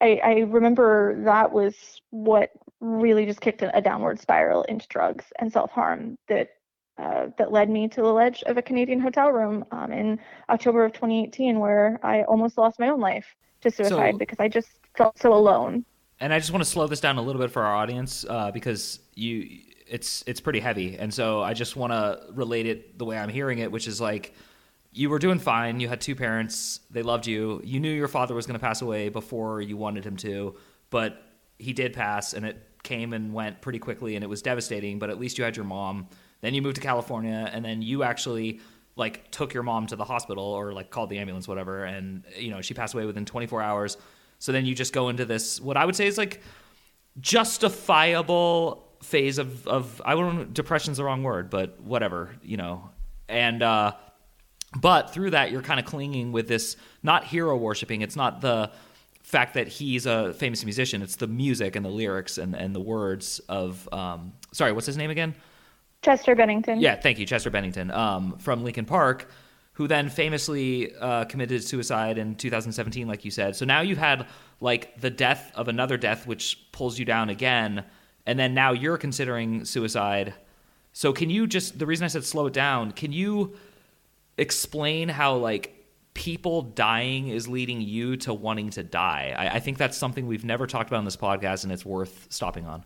I, 0.02 0.20
I 0.24 0.32
remember 0.40 1.22
that 1.24 1.52
was 1.52 2.02
what 2.10 2.50
really 2.80 3.24
just 3.24 3.40
kicked 3.40 3.62
a, 3.62 3.80
downward 3.80 4.18
spiral 4.18 4.64
into 4.64 4.86
drugs 4.88 5.26
and 5.38 5.50
self 5.52 5.70
harm 5.70 6.18
that 6.28 6.50
uh, 6.98 7.28
that 7.38 7.50
led 7.50 7.70
me 7.70 7.88
to 7.88 8.02
the 8.02 8.12
ledge 8.12 8.42
of 8.44 8.58
a 8.58 8.62
Canadian 8.62 9.00
hotel 9.00 9.30
room 9.30 9.64
um, 9.70 9.92
in 9.92 10.18
October 10.50 10.84
of 10.84 10.92
2018, 10.92 11.58
where 11.58 11.98
I 12.02 12.22
almost 12.24 12.58
lost 12.58 12.78
my 12.78 12.88
own 12.88 13.00
life 13.00 13.34
to 13.62 13.70
suicide 13.70 14.14
so, 14.14 14.18
because 14.18 14.38
I 14.38 14.48
just 14.48 14.68
felt 14.96 15.18
so 15.18 15.32
alone. 15.32 15.84
And 16.20 16.34
I 16.34 16.38
just 16.38 16.52
want 16.52 16.62
to 16.62 16.68
slow 16.68 16.86
this 16.86 17.00
down 17.00 17.16
a 17.16 17.22
little 17.22 17.40
bit 17.40 17.50
for 17.50 17.62
our 17.62 17.74
audience 17.74 18.26
uh, 18.28 18.50
because 18.50 19.00
you 19.14 19.60
it's 19.86 20.22
it's 20.26 20.40
pretty 20.40 20.60
heavy, 20.60 20.98
and 20.98 21.12
so 21.14 21.42
I 21.42 21.54
just 21.54 21.76
want 21.76 21.92
to 21.92 22.20
relate 22.32 22.66
it 22.66 22.98
the 22.98 23.04
way 23.04 23.16
I'm 23.16 23.28
hearing 23.28 23.58
it, 23.58 23.70
which 23.70 23.86
is 23.86 24.00
like 24.00 24.34
you 24.92 25.10
were 25.10 25.18
doing 25.18 25.38
fine. 25.38 25.80
You 25.80 25.88
had 25.88 26.00
two 26.00 26.14
parents; 26.14 26.80
they 26.90 27.02
loved 27.02 27.26
you. 27.26 27.60
You 27.64 27.80
knew 27.80 27.92
your 27.92 28.08
father 28.08 28.34
was 28.34 28.46
going 28.46 28.58
to 28.58 28.64
pass 28.64 28.82
away 28.82 29.08
before 29.08 29.60
you 29.60 29.76
wanted 29.76 30.04
him 30.04 30.16
to, 30.18 30.56
but 30.90 31.22
he 31.58 31.72
did 31.72 31.92
pass, 31.92 32.32
and 32.32 32.44
it 32.44 32.68
came 32.82 33.12
and 33.12 33.32
went 33.32 33.60
pretty 33.60 33.78
quickly, 33.78 34.16
and 34.16 34.24
it 34.24 34.28
was 34.28 34.42
devastating. 34.42 34.98
But 34.98 35.10
at 35.10 35.18
least 35.18 35.38
you 35.38 35.44
had 35.44 35.56
your 35.56 35.64
mom 35.64 36.08
then 36.42 36.54
you 36.54 36.60
moved 36.60 36.76
to 36.76 36.82
California, 36.82 37.48
and 37.52 37.64
then 37.64 37.80
you 37.80 38.02
actually 38.02 38.60
like 38.96 39.30
took 39.30 39.54
your 39.54 39.62
mom 39.62 39.86
to 39.86 39.96
the 39.96 40.04
hospital 40.04 40.44
or 40.44 40.72
like 40.74 40.90
called 40.90 41.08
the 41.08 41.18
ambulance, 41.18 41.48
whatever, 41.48 41.84
and 41.84 42.24
you 42.36 42.50
know 42.50 42.60
she 42.60 42.74
passed 42.74 42.92
away 42.92 43.06
within 43.06 43.24
24 43.24 43.62
hours. 43.62 43.96
So 44.38 44.52
then 44.52 44.66
you 44.66 44.74
just 44.74 44.92
go 44.92 45.08
into 45.08 45.24
this 45.24 45.60
what 45.60 45.76
I 45.76 45.86
would 45.86 45.96
say 45.96 46.06
is 46.06 46.18
like 46.18 46.42
justifiable 47.20 48.88
phase 49.02 49.38
of 49.38 49.66
of 49.66 50.02
I 50.04 50.14
don't 50.14 50.52
depression's 50.52 50.98
the 50.98 51.04
wrong 51.04 51.22
word, 51.22 51.48
but 51.48 51.80
whatever, 51.80 52.36
you 52.42 52.58
know. 52.58 52.90
And 53.28 53.62
uh 53.62 53.92
but 54.80 55.12
through 55.12 55.30
that 55.30 55.50
you're 55.50 55.62
kind 55.62 55.78
of 55.78 55.86
clinging 55.86 56.32
with 56.32 56.48
this 56.48 56.76
not 57.02 57.24
hero 57.24 57.56
worshiping. 57.56 58.02
It's 58.02 58.16
not 58.16 58.40
the 58.40 58.70
fact 59.22 59.54
that 59.54 59.68
he's 59.68 60.06
a 60.06 60.34
famous 60.34 60.64
musician. 60.64 61.02
It's 61.02 61.16
the 61.16 61.26
music 61.26 61.76
and 61.76 61.84
the 61.84 61.90
lyrics 61.90 62.38
and 62.38 62.54
and 62.54 62.74
the 62.74 62.80
words 62.80 63.40
of 63.48 63.88
um 63.92 64.32
sorry, 64.52 64.72
what's 64.72 64.86
his 64.86 64.96
name 64.96 65.10
again? 65.10 65.34
Chester 66.02 66.34
Bennington. 66.34 66.80
Yeah, 66.80 66.96
thank 66.96 67.18
you, 67.18 67.26
Chester 67.26 67.50
Bennington 67.50 67.90
um, 67.92 68.36
from 68.38 68.64
Linkin 68.64 68.84
Park, 68.84 69.28
who 69.74 69.86
then 69.86 70.08
famously 70.08 70.94
uh, 70.96 71.24
committed 71.26 71.62
suicide 71.62 72.18
in 72.18 72.34
2017, 72.34 73.06
like 73.06 73.24
you 73.24 73.30
said. 73.30 73.54
So 73.54 73.64
now 73.64 73.82
you've 73.82 73.98
had 73.98 74.26
like 74.60 75.00
the 75.00 75.10
death 75.10 75.52
of 75.54 75.68
another 75.68 75.96
death, 75.96 76.26
which 76.26 76.58
pulls 76.72 76.98
you 76.98 77.04
down 77.04 77.30
again, 77.30 77.84
and 78.26 78.36
then 78.38 78.52
now 78.52 78.72
you're 78.72 78.98
considering 78.98 79.64
suicide. 79.64 80.34
So 80.92 81.12
can 81.12 81.30
you 81.30 81.46
just 81.46 81.78
the 81.78 81.86
reason 81.86 82.04
I 82.04 82.08
said 82.08 82.24
slow 82.24 82.46
it 82.46 82.52
down? 82.52 82.90
Can 82.90 83.12
you 83.12 83.54
explain 84.42 85.08
how 85.08 85.36
like 85.36 85.74
people 86.14 86.60
dying 86.60 87.28
is 87.28 87.48
leading 87.48 87.80
you 87.80 88.16
to 88.18 88.34
wanting 88.34 88.68
to 88.70 88.82
die? 88.82 89.34
I, 89.36 89.56
I 89.56 89.60
think 89.60 89.78
that's 89.78 89.96
something 89.96 90.26
we've 90.26 90.44
never 90.44 90.66
talked 90.66 90.90
about 90.90 90.98
on 90.98 91.06
this 91.06 91.16
podcast, 91.16 91.64
and 91.64 91.72
it's 91.72 91.86
worth 91.86 92.26
stopping 92.28 92.66
on 92.66 92.84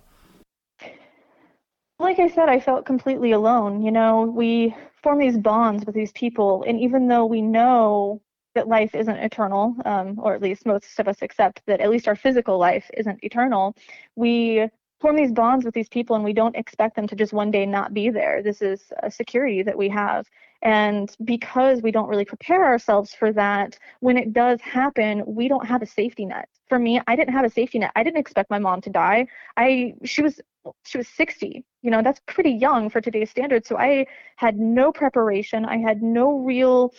like 1.98 2.18
I 2.18 2.28
said, 2.28 2.48
I 2.48 2.60
felt 2.60 2.86
completely 2.86 3.32
alone. 3.32 3.82
You 3.82 3.90
know, 3.90 4.22
we 4.22 4.74
form 5.02 5.18
these 5.18 5.38
bonds 5.38 5.84
with 5.86 5.94
these 5.94 6.12
people, 6.12 6.64
and 6.66 6.80
even 6.80 7.08
though 7.08 7.24
we 7.24 7.40
know 7.40 8.20
that 8.54 8.68
life 8.68 8.94
isn't 8.94 9.16
eternal, 9.16 9.76
um, 9.84 10.18
or 10.18 10.34
at 10.34 10.42
least 10.42 10.66
most 10.66 10.98
of 10.98 11.08
us 11.08 11.22
accept 11.22 11.62
that 11.66 11.80
at 11.80 11.90
least 11.90 12.08
our 12.08 12.16
physical 12.16 12.58
life 12.58 12.90
isn't 12.96 13.22
eternal, 13.22 13.74
we 14.14 14.68
form 15.00 15.16
these 15.16 15.32
bonds 15.32 15.64
with 15.64 15.74
these 15.74 15.90
people 15.90 16.16
and 16.16 16.24
we 16.24 16.32
don't 16.32 16.56
expect 16.56 16.96
them 16.96 17.06
to 17.06 17.14
just 17.14 17.34
one 17.34 17.50
day 17.50 17.66
not 17.66 17.92
be 17.92 18.08
there. 18.08 18.42
This 18.42 18.62
is 18.62 18.92
a 19.02 19.10
security 19.10 19.62
that 19.62 19.76
we 19.76 19.90
have. 19.90 20.26
And 20.62 21.14
because 21.24 21.82
we 21.82 21.90
don't 21.90 22.08
really 22.08 22.24
prepare 22.24 22.64
ourselves 22.64 23.14
for 23.14 23.32
that, 23.32 23.78
when 24.00 24.16
it 24.16 24.32
does 24.32 24.60
happen, 24.60 25.22
we 25.26 25.48
don't 25.48 25.66
have 25.66 25.82
a 25.82 25.86
safety 25.86 26.24
net. 26.24 26.48
For 26.68 26.78
me, 26.78 27.00
I 27.06 27.14
didn't 27.16 27.34
have 27.34 27.44
a 27.44 27.50
safety 27.50 27.78
net. 27.78 27.92
I 27.94 28.02
didn't 28.02 28.18
expect 28.18 28.50
my 28.50 28.58
mom 28.58 28.80
to 28.82 28.90
die. 28.90 29.26
I 29.56 29.94
she 30.04 30.22
was 30.22 30.40
she 30.84 30.98
was 30.98 31.08
60. 31.08 31.64
You 31.82 31.90
know, 31.90 32.02
that's 32.02 32.20
pretty 32.26 32.50
young 32.50 32.90
for 32.90 33.00
today's 33.00 33.30
standards. 33.30 33.68
So 33.68 33.78
I 33.78 34.06
had 34.36 34.58
no 34.58 34.90
preparation. 34.92 35.64
I 35.64 35.78
had 35.78 36.02
no 36.02 36.38
real 36.40 36.92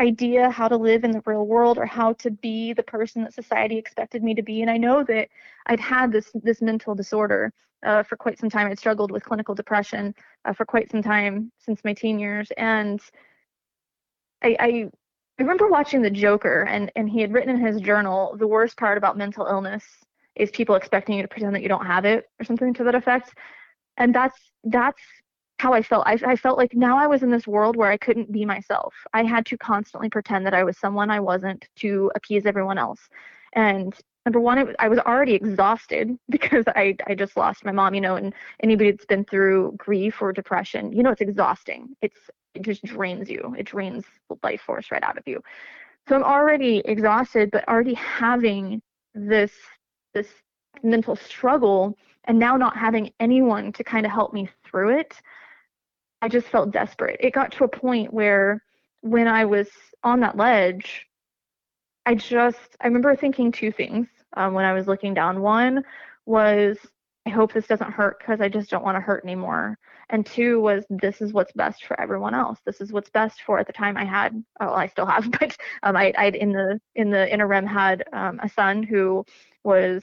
idea 0.00 0.50
how 0.50 0.68
to 0.68 0.76
live 0.76 1.04
in 1.04 1.12
the 1.12 1.22
real 1.24 1.46
world 1.46 1.78
or 1.78 1.86
how 1.86 2.12
to 2.14 2.30
be 2.30 2.72
the 2.72 2.82
person 2.82 3.22
that 3.22 3.32
society 3.32 3.78
expected 3.78 4.22
me 4.22 4.34
to 4.34 4.42
be. 4.42 4.60
And 4.60 4.70
I 4.70 4.76
know 4.76 5.04
that 5.04 5.28
I'd 5.66 5.80
had 5.80 6.12
this 6.12 6.30
this 6.42 6.60
mental 6.60 6.94
disorder 6.94 7.52
uh, 7.84 8.02
for 8.02 8.16
quite 8.16 8.38
some 8.38 8.50
time. 8.50 8.66
I'd 8.66 8.78
struggled 8.78 9.10
with 9.10 9.24
clinical 9.24 9.54
depression 9.54 10.14
uh, 10.44 10.52
for 10.52 10.64
quite 10.64 10.90
some 10.90 11.02
time 11.02 11.52
since 11.58 11.80
my 11.84 11.92
teen 11.92 12.18
years, 12.18 12.50
and 12.56 13.00
I, 14.42 14.56
I 14.58 14.90
I 15.38 15.42
remember 15.42 15.68
watching 15.68 16.00
The 16.02 16.10
Joker, 16.10 16.62
and 16.62 16.92
and 16.96 17.08
he 17.08 17.20
had 17.20 17.32
written 17.32 17.50
in 17.50 17.64
his 17.64 17.80
journal 17.80 18.36
the 18.38 18.46
worst 18.46 18.76
part 18.76 18.98
about 18.98 19.16
mental 19.16 19.46
illness 19.46 19.84
is 20.36 20.50
people 20.50 20.74
expecting 20.74 21.16
you 21.16 21.22
to 21.22 21.28
pretend 21.28 21.54
that 21.54 21.62
you 21.62 21.68
don't 21.68 21.86
have 21.86 22.04
it 22.04 22.24
or 22.40 22.44
something 22.44 22.74
to 22.74 22.84
that 22.84 22.94
effect. 22.94 23.34
And 23.96 24.14
that's 24.14 24.38
that's 24.64 25.00
how 25.58 25.72
I 25.72 25.82
felt. 25.82 26.06
I, 26.06 26.18
I 26.26 26.36
felt 26.36 26.58
like 26.58 26.74
now 26.74 26.96
I 26.98 27.06
was 27.06 27.22
in 27.22 27.30
this 27.30 27.46
world 27.46 27.76
where 27.76 27.90
I 27.90 27.96
couldn't 27.96 28.32
be 28.32 28.44
myself. 28.44 28.94
I 29.12 29.22
had 29.22 29.46
to 29.46 29.58
constantly 29.58 30.08
pretend 30.08 30.46
that 30.46 30.54
I 30.54 30.64
was 30.64 30.78
someone 30.78 31.10
I 31.10 31.20
wasn't 31.20 31.66
to 31.76 32.10
appease 32.14 32.46
everyone 32.46 32.78
else. 32.78 33.00
And 33.54 33.94
number 34.26 34.40
one, 34.40 34.74
I 34.78 34.88
was 34.88 34.98
already 35.00 35.34
exhausted 35.34 36.16
because 36.28 36.64
I, 36.68 36.96
I 37.06 37.14
just 37.14 37.36
lost 37.36 37.64
my 37.64 37.72
mom, 37.72 37.94
you 37.94 38.00
know, 38.00 38.16
and 38.16 38.34
anybody 38.60 38.90
that's 38.90 39.06
been 39.06 39.24
through 39.24 39.74
grief 39.76 40.20
or 40.20 40.32
depression, 40.32 40.92
you 40.92 41.02
know, 41.02 41.10
it's 41.10 41.20
exhausting. 41.20 41.96
It's, 42.02 42.18
it 42.54 42.62
just 42.62 42.84
drains 42.84 43.28
you. 43.28 43.54
It 43.58 43.64
drains 43.64 44.04
life 44.42 44.60
force 44.62 44.90
right 44.90 45.02
out 45.02 45.18
of 45.18 45.24
you. 45.26 45.42
So 46.08 46.16
I'm 46.16 46.24
already 46.24 46.78
exhausted, 46.84 47.50
but 47.50 47.66
already 47.68 47.94
having 47.94 48.82
this, 49.14 49.52
this 50.12 50.28
mental 50.82 51.16
struggle 51.16 51.96
and 52.24 52.38
now 52.38 52.56
not 52.56 52.76
having 52.76 53.12
anyone 53.20 53.72
to 53.72 53.84
kind 53.84 54.06
of 54.06 54.12
help 54.12 54.32
me 54.32 54.48
through 54.64 54.98
it 54.98 55.20
I 56.24 56.28
just 56.28 56.46
felt 56.46 56.70
desperate. 56.70 57.18
It 57.20 57.34
got 57.34 57.52
to 57.52 57.64
a 57.64 57.68
point 57.68 58.10
where 58.14 58.62
when 59.02 59.28
I 59.28 59.44
was 59.44 59.68
on 60.02 60.20
that 60.20 60.38
ledge, 60.38 61.06
I 62.06 62.14
just, 62.14 62.78
I 62.80 62.86
remember 62.86 63.14
thinking 63.14 63.52
two 63.52 63.70
things 63.70 64.08
um, 64.36 64.54
when 64.54 64.64
I 64.64 64.72
was 64.72 64.86
looking 64.86 65.14
down. 65.14 65.40
One 65.40 65.84
was, 66.26 66.78
I 67.26 67.30
hope 67.30 67.52
this 67.52 67.66
doesn't 67.66 67.92
hurt 67.92 68.18
because 68.18 68.40
I 68.40 68.48
just 68.48 68.70
don't 68.70 68.84
want 68.84 68.96
to 68.96 69.00
hurt 69.00 69.24
anymore. 69.24 69.78
And 70.10 70.26
two 70.26 70.60
was, 70.60 70.84
this 70.90 71.20
is 71.22 71.32
what's 71.32 71.52
best 71.52 71.84
for 71.86 71.98
everyone 72.00 72.34
else. 72.34 72.58
This 72.64 72.80
is 72.80 72.92
what's 72.92 73.10
best 73.10 73.42
for 73.42 73.58
at 73.58 73.66
the 73.66 73.72
time 73.72 73.96
I 73.96 74.04
had, 74.04 74.44
oh, 74.60 74.66
well, 74.66 74.74
I 74.74 74.86
still 74.86 75.06
have, 75.06 75.30
but 75.40 75.56
um, 75.82 75.96
I, 75.96 76.12
I'd 76.16 76.36
in 76.36 76.52
the 76.52 76.80
in 76.94 77.10
the 77.10 77.32
interim 77.32 77.66
had 77.66 78.04
um, 78.12 78.40
a 78.42 78.48
son 78.48 78.82
who 78.82 79.24
was 79.62 80.02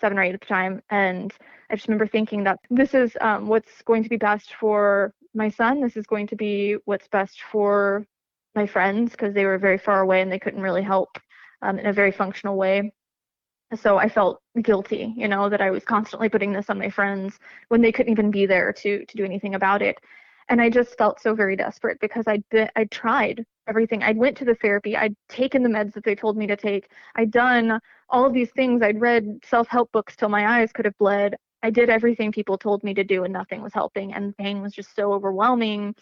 seven 0.00 0.18
or 0.18 0.22
eight 0.22 0.34
at 0.34 0.40
the 0.40 0.46
time, 0.46 0.82
and 0.90 1.32
I 1.70 1.76
just 1.76 1.88
remember 1.88 2.06
thinking 2.06 2.44
that 2.44 2.58
this 2.70 2.94
is 2.94 3.16
um, 3.20 3.46
what's 3.46 3.82
going 3.82 4.02
to 4.02 4.08
be 4.08 4.16
best 4.16 4.54
for 4.54 5.14
my 5.34 5.50
son. 5.50 5.80
This 5.80 5.96
is 5.96 6.06
going 6.06 6.26
to 6.28 6.36
be 6.36 6.76
what's 6.84 7.08
best 7.08 7.40
for 7.50 8.06
my 8.54 8.66
friends 8.66 9.10
because 9.10 9.34
they 9.34 9.44
were 9.44 9.58
very 9.58 9.78
far 9.78 10.00
away 10.00 10.20
and 10.22 10.30
they 10.30 10.38
couldn't 10.38 10.62
really 10.62 10.82
help 10.82 11.18
um, 11.62 11.78
in 11.78 11.86
a 11.86 11.92
very 11.92 12.12
functional 12.12 12.56
way. 12.56 12.92
So 13.76 13.98
I 13.98 14.08
felt 14.08 14.40
guilty, 14.62 15.14
you 15.16 15.28
know, 15.28 15.48
that 15.48 15.60
I 15.60 15.70
was 15.70 15.84
constantly 15.84 16.28
putting 16.28 16.52
this 16.52 16.70
on 16.70 16.78
my 16.78 16.90
friends 16.90 17.38
when 17.68 17.80
they 17.80 17.92
couldn't 17.92 18.12
even 18.12 18.30
be 18.30 18.46
there 18.46 18.72
to 18.72 19.04
to 19.04 19.16
do 19.16 19.24
anything 19.24 19.54
about 19.54 19.82
it. 19.82 19.98
And 20.48 20.60
I 20.60 20.68
just 20.68 20.98
felt 20.98 21.20
so 21.20 21.34
very 21.34 21.56
desperate 21.56 21.98
because 22.00 22.26
I'd 22.26 22.46
been, 22.50 22.68
I'd 22.76 22.90
tried 22.90 23.44
everything. 23.66 24.02
I'd 24.02 24.18
went 24.18 24.36
to 24.38 24.44
the 24.44 24.54
therapy. 24.54 24.96
I'd 24.96 25.16
taken 25.28 25.62
the 25.62 25.70
meds 25.70 25.94
that 25.94 26.04
they 26.04 26.14
told 26.14 26.36
me 26.36 26.46
to 26.46 26.56
take. 26.56 26.90
I'd 27.16 27.30
done 27.30 27.80
all 28.10 28.26
of 28.26 28.34
these 28.34 28.50
things. 28.50 28.82
I'd 28.82 29.00
read 29.00 29.40
self-help 29.44 29.90
books 29.92 30.16
till 30.16 30.28
my 30.28 30.60
eyes 30.60 30.70
could 30.72 30.84
have 30.84 30.98
bled. 30.98 31.36
I 31.62 31.70
did 31.70 31.88
everything 31.88 32.30
people 32.30 32.58
told 32.58 32.84
me 32.84 32.92
to 32.92 33.04
do 33.04 33.24
and 33.24 33.32
nothing 33.32 33.62
was 33.62 33.72
helping 33.72 34.12
and 34.12 34.28
the 34.28 34.34
pain 34.34 34.60
was 34.60 34.74
just 34.74 34.94
so 34.94 35.14
overwhelming. 35.14 35.94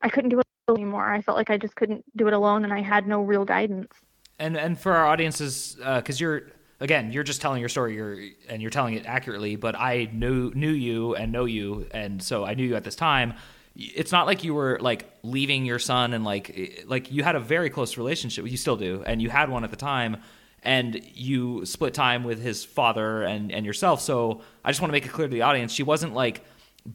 I 0.00 0.08
couldn't 0.08 0.30
do 0.30 0.38
it 0.38 0.46
anymore. 0.68 1.12
I 1.12 1.20
felt 1.20 1.36
like 1.36 1.50
I 1.50 1.58
just 1.58 1.74
couldn't 1.74 2.04
do 2.16 2.28
it 2.28 2.34
alone 2.34 2.62
and 2.62 2.72
I 2.72 2.82
had 2.82 3.08
no 3.08 3.20
real 3.20 3.44
guidance. 3.44 3.92
And 4.38 4.56
and 4.56 4.78
for 4.78 4.92
our 4.92 5.06
audiences 5.06 5.76
uh, 5.82 6.00
cuz 6.02 6.20
you're 6.20 6.52
again, 6.82 7.12
you're 7.12 7.22
just 7.22 7.40
telling 7.40 7.60
your 7.60 7.68
story 7.68 7.94
you're 7.94 8.18
and 8.48 8.60
you're 8.60 8.70
telling 8.70 8.94
it 8.94 9.06
accurately, 9.06 9.56
but 9.56 9.74
I 9.78 10.10
knew 10.12 10.52
knew 10.54 10.70
you 10.70 11.14
and 11.14 11.32
know 11.32 11.46
you 11.46 11.86
and 11.92 12.22
so 12.22 12.44
I 12.44 12.54
knew 12.54 12.64
you 12.64 12.76
at 12.76 12.84
this 12.84 12.96
time 12.96 13.34
it's 13.74 14.12
not 14.12 14.26
like 14.26 14.44
you 14.44 14.52
were 14.52 14.78
like 14.82 15.10
leaving 15.22 15.64
your 15.64 15.78
son 15.78 16.12
and 16.12 16.24
like 16.24 16.84
like 16.86 17.10
you 17.10 17.22
had 17.22 17.36
a 17.36 17.40
very 17.40 17.70
close 17.70 17.96
relationship 17.96 18.46
you 18.46 18.58
still 18.58 18.76
do 18.76 19.02
and 19.06 19.22
you 19.22 19.30
had 19.30 19.48
one 19.48 19.64
at 19.64 19.70
the 19.70 19.78
time 19.78 20.18
and 20.62 21.00
you 21.14 21.64
split 21.66 21.92
time 21.92 22.22
with 22.22 22.40
his 22.40 22.64
father 22.64 23.22
and, 23.22 23.50
and 23.50 23.66
yourself. 23.66 24.00
So 24.00 24.42
I 24.64 24.70
just 24.70 24.80
want 24.80 24.90
to 24.90 24.92
make 24.92 25.04
it 25.04 25.12
clear 25.12 25.26
to 25.26 25.32
the 25.32 25.42
audience 25.42 25.72
she 25.72 25.82
wasn't 25.82 26.14
like 26.14 26.44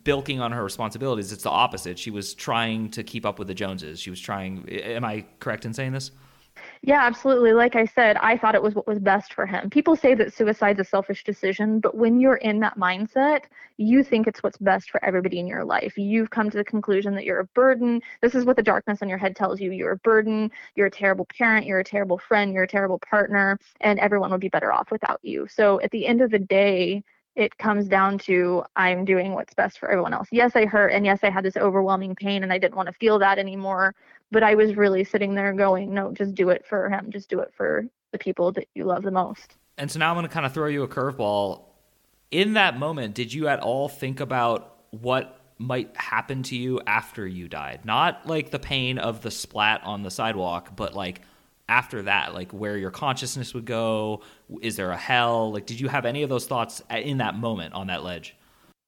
bilking 0.03 0.39
on 0.39 0.51
her 0.51 0.63
responsibilities. 0.63 1.31
It's 1.31 1.43
the 1.43 1.49
opposite. 1.49 1.99
She 1.99 2.11
was 2.11 2.33
trying 2.33 2.91
to 2.91 3.03
keep 3.03 3.25
up 3.25 3.39
with 3.39 3.47
the 3.47 3.53
Joneses. 3.53 3.99
She 3.99 4.09
was 4.09 4.19
trying. 4.19 4.67
Am 4.69 5.03
I 5.03 5.25
correct 5.39 5.65
in 5.65 5.73
saying 5.73 5.93
this? 5.93 6.11
Yeah, 6.83 7.01
absolutely. 7.05 7.53
Like 7.53 7.75
I 7.75 7.85
said, 7.85 8.17
I 8.17 8.37
thought 8.37 8.55
it 8.55 8.61
was 8.61 8.75
what 8.75 8.87
was 8.87 8.99
best 8.99 9.33
for 9.33 9.45
him. 9.45 9.69
People 9.69 9.95
say 9.95 10.13
that 10.15 10.33
suicide's 10.33 10.79
a 10.79 10.83
selfish 10.83 11.23
decision, 11.23 11.79
but 11.79 11.95
when 11.95 12.19
you're 12.19 12.35
in 12.37 12.59
that 12.61 12.77
mindset, 12.77 13.41
you 13.77 14.03
think 14.03 14.27
it's 14.27 14.43
what's 14.43 14.57
best 14.57 14.89
for 14.89 15.03
everybody 15.03 15.39
in 15.39 15.47
your 15.47 15.63
life. 15.65 15.97
You've 15.97 16.29
come 16.29 16.49
to 16.49 16.57
the 16.57 16.63
conclusion 16.63 17.15
that 17.15 17.25
you're 17.25 17.39
a 17.39 17.45
burden. 17.47 18.01
This 18.21 18.35
is 18.35 18.45
what 18.45 18.55
the 18.55 18.63
darkness 18.63 19.01
in 19.01 19.09
your 19.09 19.17
head 19.17 19.35
tells 19.35 19.59
you. 19.59 19.71
You're 19.71 19.91
a 19.93 19.97
burden, 19.97 20.51
you're 20.75 20.87
a 20.87 20.91
terrible 20.91 21.25
parent, 21.37 21.65
you're 21.65 21.79
a 21.79 21.83
terrible 21.83 22.17
friend, 22.17 22.53
you're 22.53 22.63
a 22.63 22.67
terrible 22.67 22.99
partner, 22.99 23.57
and 23.81 23.99
everyone 23.99 24.31
would 24.31 24.41
be 24.41 24.49
better 24.49 24.71
off 24.71 24.91
without 24.91 25.19
you. 25.23 25.47
So 25.47 25.79
at 25.81 25.91
the 25.91 26.05
end 26.07 26.21
of 26.21 26.31
the 26.31 26.39
day, 26.39 27.03
it 27.35 27.55
comes 27.59 27.87
down 27.87 28.17
to 28.17 28.63
I'm 28.75 29.05
doing 29.05 29.33
what's 29.33 29.53
best 29.53 29.77
for 29.77 29.89
everyone 29.91 30.13
else. 30.13 30.27
Yes, 30.31 30.55
I 30.55 30.65
hurt 30.65 30.87
and 30.91 31.05
yes, 31.05 31.19
I 31.23 31.29
had 31.29 31.45
this 31.45 31.55
overwhelming 31.55 32.15
pain 32.15 32.41
and 32.41 32.51
I 32.51 32.57
didn't 32.57 32.75
want 32.75 32.87
to 32.87 32.93
feel 32.93 33.19
that 33.19 33.37
anymore, 33.37 33.93
but 34.31 34.43
I 34.43 34.55
was 34.55 34.75
really 34.75 35.03
sitting 35.03 35.35
there 35.35 35.53
going, 35.53 35.93
no, 35.93 36.11
just 36.11 36.35
do 36.35 36.49
it 36.49 36.65
for 36.67 36.89
him. 36.89 37.11
Just 37.11 37.29
do 37.29 37.39
it 37.39 37.53
for 37.55 37.85
the 38.11 38.17
people 38.17 38.51
that 38.53 38.67
you 38.75 38.85
love 38.85 39.03
the 39.03 39.11
most. 39.11 39.55
And 39.77 39.91
so 39.91 39.99
now 39.99 40.09
I'm 40.09 40.15
going 40.15 40.27
to 40.27 40.33
kind 40.33 40.45
of 40.45 40.53
throw 40.53 40.67
you 40.67 40.83
a 40.83 40.87
curveball. 40.87 41.65
In 42.31 42.53
that 42.53 42.77
moment, 42.77 43.13
did 43.13 43.33
you 43.33 43.47
at 43.47 43.59
all 43.59 43.87
think 43.87 44.19
about 44.19 44.75
what 44.91 45.39
might 45.59 45.95
happen 45.95 46.43
to 46.43 46.55
you 46.55 46.81
after 46.85 47.25
you 47.25 47.47
died? 47.47 47.85
Not 47.85 48.27
like 48.27 48.51
the 48.51 48.59
pain 48.59 48.97
of 48.97 49.21
the 49.21 49.31
splat 49.31 49.81
on 49.83 50.03
the 50.03 50.11
sidewalk, 50.11 50.75
but 50.75 50.93
like 50.93 51.21
after 51.69 52.01
that 52.03 52.33
like 52.33 52.51
where 52.51 52.77
your 52.77 52.91
consciousness 52.91 53.53
would 53.53 53.65
go 53.65 54.21
is 54.61 54.75
there 54.77 54.91
a 54.91 54.97
hell 54.97 55.51
like 55.51 55.65
did 55.65 55.79
you 55.79 55.89
have 55.89 56.05
any 56.05 56.23
of 56.23 56.29
those 56.29 56.47
thoughts 56.47 56.81
in 56.89 57.17
that 57.17 57.35
moment 57.35 57.73
on 57.73 57.87
that 57.87 58.03
ledge 58.03 58.35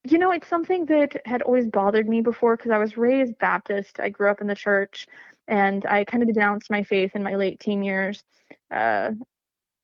you 0.06 0.18
know 0.18 0.32
it's 0.32 0.48
something 0.48 0.86
that 0.86 1.22
had 1.26 1.42
always 1.42 1.66
bothered 1.66 2.08
me 2.08 2.22
before 2.22 2.56
because 2.56 2.72
i 2.72 2.78
was 2.78 2.96
raised 2.96 3.38
baptist 3.40 4.00
i 4.00 4.08
grew 4.08 4.30
up 4.30 4.40
in 4.40 4.48
the 4.48 4.56
church 4.56 5.08
and 5.50 5.86
i 5.86 6.04
kind 6.06 6.24
of 6.24 6.34
denounced 6.34 6.72
my 6.72 6.84
faith 6.84 7.12
in 7.16 7.24
my 7.24 7.36
late 7.36 7.60
teen 7.60 7.84
years 7.84 8.24
uh, 8.72 9.12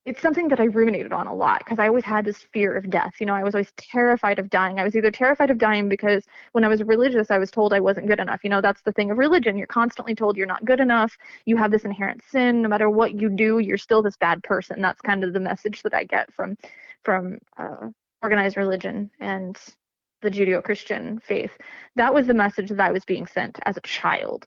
it's 0.06 0.22
something 0.22 0.46
that 0.48 0.60
I 0.60 0.64
ruminated 0.64 1.12
on 1.12 1.26
a 1.26 1.34
lot 1.34 1.58
because 1.58 1.80
I 1.80 1.88
always 1.88 2.04
had 2.04 2.24
this 2.24 2.38
fear 2.52 2.76
of 2.76 2.88
death. 2.88 3.14
You 3.18 3.26
know, 3.26 3.34
I 3.34 3.42
was 3.42 3.56
always 3.56 3.72
terrified 3.76 4.38
of 4.38 4.48
dying. 4.48 4.78
I 4.78 4.84
was 4.84 4.94
either 4.94 5.10
terrified 5.10 5.50
of 5.50 5.58
dying 5.58 5.88
because 5.88 6.24
when 6.52 6.62
I 6.62 6.68
was 6.68 6.80
religious, 6.84 7.32
I 7.32 7.38
was 7.38 7.50
told 7.50 7.72
I 7.72 7.80
wasn't 7.80 8.06
good 8.06 8.20
enough. 8.20 8.44
You 8.44 8.50
know, 8.50 8.60
that's 8.60 8.82
the 8.82 8.92
thing 8.92 9.10
of 9.10 9.18
religion. 9.18 9.58
You're 9.58 9.66
constantly 9.66 10.14
told 10.14 10.36
you're 10.36 10.46
not 10.46 10.64
good 10.64 10.78
enough. 10.78 11.16
You 11.44 11.56
have 11.56 11.72
this 11.72 11.84
inherent 11.84 12.22
sin. 12.30 12.62
No 12.62 12.68
matter 12.68 12.88
what 12.88 13.20
you 13.20 13.28
do, 13.28 13.58
you're 13.58 13.76
still 13.76 14.00
this 14.00 14.16
bad 14.16 14.44
person. 14.44 14.80
That's 14.80 15.00
kind 15.00 15.24
of 15.24 15.32
the 15.32 15.40
message 15.40 15.82
that 15.82 15.92
I 15.92 16.04
get 16.04 16.32
from 16.32 16.56
from 17.04 17.38
uh, 17.56 17.88
organized 18.22 18.56
religion 18.56 19.10
and 19.18 19.58
the 20.22 20.30
Judeo-Christian 20.30 21.20
faith. 21.20 21.52
That 21.96 22.14
was 22.14 22.26
the 22.26 22.34
message 22.34 22.70
that 22.70 22.80
I 22.80 22.92
was 22.92 23.04
being 23.04 23.26
sent 23.26 23.58
as 23.64 23.76
a 23.76 23.82
child. 23.82 24.46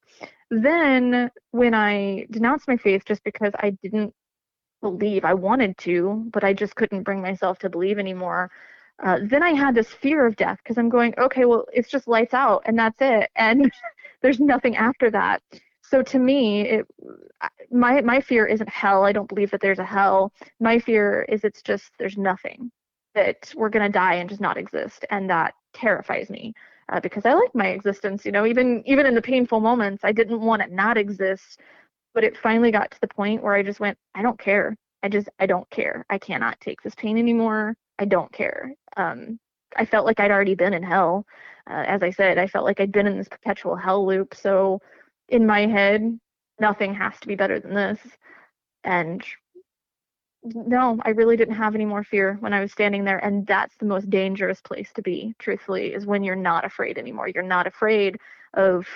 Then 0.50 1.30
when 1.52 1.74
I 1.74 2.26
denounced 2.32 2.68
my 2.68 2.78
faith 2.78 3.04
just 3.06 3.24
because 3.24 3.54
I 3.60 3.72
didn't 3.84 4.14
believe. 4.82 5.26
I 5.26 5.34
wanted 5.34 5.78
to, 5.80 6.30
but 6.32 6.44
I 6.44 6.54
just 6.54 6.76
couldn't 6.76 7.04
bring 7.04 7.22
myself 7.22 7.60
to 7.60 7.70
believe 7.70 8.00
anymore. 8.00 8.50
Uh, 9.04 9.20
then 9.24 9.44
I 9.44 9.52
had 9.52 9.76
this 9.76 9.90
fear 9.90 10.26
of 10.26 10.36
death 10.36 10.58
because 10.64 10.78
I'm 10.78 10.90
going, 10.90 11.14
okay, 11.18 11.46
well, 11.46 11.66
it's 11.72 11.90
just 11.90 12.08
lights 12.08 12.34
out 12.34 12.64
and 12.66 12.78
that's 12.78 12.98
it, 13.00 13.30
and 13.36 13.72
there's 14.22 14.40
nothing 14.40 14.76
after 14.76 15.10
that. 15.12 15.42
So 15.84 16.04
to 16.04 16.20
me, 16.20 16.62
it, 16.62 16.86
my 17.72 18.02
my 18.02 18.22
fear 18.22 18.46
isn't 18.46 18.70
hell. 18.70 19.06
I 19.06 19.12
don't 19.12 19.30
believe 19.30 19.52
that 19.52 19.62
there's 19.62 19.80
a 19.80 19.86
hell. 19.86 20.32
My 20.60 20.78
fear 20.78 21.26
is 21.30 21.44
it's 21.44 21.64
just 21.64 21.92
there's 21.98 22.18
nothing 22.18 22.72
that 23.16 23.54
we're 23.56 23.70
gonna 23.70 23.90
die 23.90 24.16
and 24.16 24.30
just 24.30 24.42
not 24.42 24.58
exist, 24.58 25.06
and 25.10 25.30
that 25.30 25.54
terrifies 25.74 26.30
me 26.30 26.54
uh, 26.90 27.00
because 27.00 27.26
I 27.26 27.34
like 27.34 27.54
my 27.54 27.68
existence. 27.68 28.26
You 28.26 28.32
know, 28.32 28.46
even 28.46 28.84
even 28.86 29.06
in 29.06 29.16
the 29.16 29.22
painful 29.22 29.60
moments, 29.60 30.04
I 30.04 30.12
didn't 30.12 30.42
want 30.42 30.62
it 30.62 30.72
not 30.72 30.98
exist 30.98 31.60
but 32.14 32.24
it 32.24 32.38
finally 32.38 32.72
got 32.72 32.92
to 32.92 33.02
the 33.02 33.08
point 33.08 33.42
where 33.44 33.54
I 33.54 33.64
just 33.64 33.80
went, 33.80 33.98
I 34.16 34.22
don't 34.22 34.40
care. 34.40 34.76
I 35.04 35.10
just, 35.10 35.30
I 35.40 35.46
don't 35.46 35.70
care. 35.70 36.06
I 36.10 36.18
cannot 36.18 36.60
take 36.60 36.82
this 36.82 36.96
pain 36.96 37.18
anymore. 37.18 37.76
I 38.00 38.06
don't 38.06 38.32
care. 38.32 38.74
Um, 38.98 39.40
I 39.78 39.86
felt 39.86 40.06
like 40.06 40.20
I'd 40.20 40.32
already 40.32 40.56
been 40.56 40.74
in 40.74 40.84
hell. 40.84 41.26
Uh, 41.70 41.84
as 41.88 42.02
I 42.04 42.10
said, 42.12 42.38
I 42.38 42.48
felt 42.48 42.66
like 42.66 42.80
I'd 42.80 42.92
been 42.92 43.08
in 43.08 43.18
this 43.18 43.30
perpetual 43.30 43.76
hell 43.76 44.06
loop. 44.06 44.34
So 44.34 44.82
in 45.30 45.46
my 45.46 45.68
head, 45.68 46.20
nothing 46.60 46.94
has 46.96 47.14
to 47.22 47.28
be 47.28 47.36
better 47.36 47.60
than 47.60 47.74
this. 47.74 48.00
And 48.84 49.24
no, 50.44 50.98
I 51.04 51.10
really 51.10 51.36
didn't 51.36 51.56
have 51.56 51.76
any 51.76 51.86
more 51.86 52.04
fear 52.04 52.38
when 52.40 52.54
I 52.54 52.62
was 52.62 52.72
standing 52.72 53.04
there. 53.04 53.24
And 53.24 53.46
that's 53.46 53.76
the 53.78 53.86
most 53.86 54.10
dangerous 54.10 54.62
place 54.62 54.90
to 54.96 55.02
be, 55.02 55.36
truthfully, 55.38 55.94
is 55.94 56.06
when 56.06 56.24
you're 56.24 56.36
not 56.36 56.66
afraid 56.66 56.98
anymore. 56.98 57.28
You're 57.28 57.44
not 57.44 57.68
afraid 57.68 58.18
of 58.54 58.88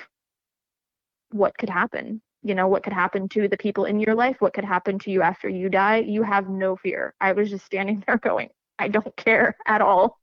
what 1.32 1.58
could 1.58 1.70
happen. 1.70 2.22
You 2.44 2.56
know, 2.56 2.68
what 2.68 2.84
could 2.84 2.94
happen 2.94 3.30
to 3.30 3.48
the 3.48 3.58
people 3.58 3.86
in 3.86 4.00
your 4.00 4.16
life, 4.16 4.38
what 4.40 4.54
could 4.54 4.66
happen 4.66 5.00
to 5.00 5.12
you 5.12 5.22
after 5.22 5.48
you 5.48 5.70
die. 5.70 5.98
You 5.98 6.24
have 6.24 6.50
no 6.50 6.76
fear. 6.76 7.14
I 7.20 7.32
was 7.34 7.50
just 7.50 7.66
standing 7.66 8.04
there 8.08 8.18
going, 8.18 8.50
I 8.80 8.88
don't 8.88 9.16
care 9.16 9.56
at 9.66 9.82
all. 9.82 10.20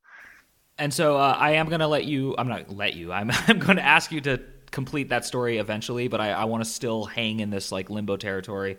And 0.78 0.94
so 0.94 1.18
uh, 1.18 1.36
I 1.38 1.52
am 1.52 1.68
going 1.68 1.80
to 1.80 1.86
let 1.86 2.04
you, 2.04 2.34
I'm 2.38 2.48
not 2.48 2.70
let 2.70 2.94
you, 2.94 3.12
I'm, 3.12 3.30
I'm 3.48 3.58
going 3.58 3.76
to 3.76 3.84
ask 3.84 4.10
you 4.10 4.20
to 4.22 4.40
complete 4.70 5.10
that 5.10 5.26
story 5.26 5.58
eventually, 5.58 6.08
but 6.08 6.20
I, 6.20 6.30
I 6.30 6.44
want 6.44 6.64
to 6.64 6.70
still 6.70 7.04
hang 7.04 7.40
in 7.40 7.50
this 7.50 7.70
like 7.70 7.90
limbo 7.90 8.16
territory. 8.16 8.78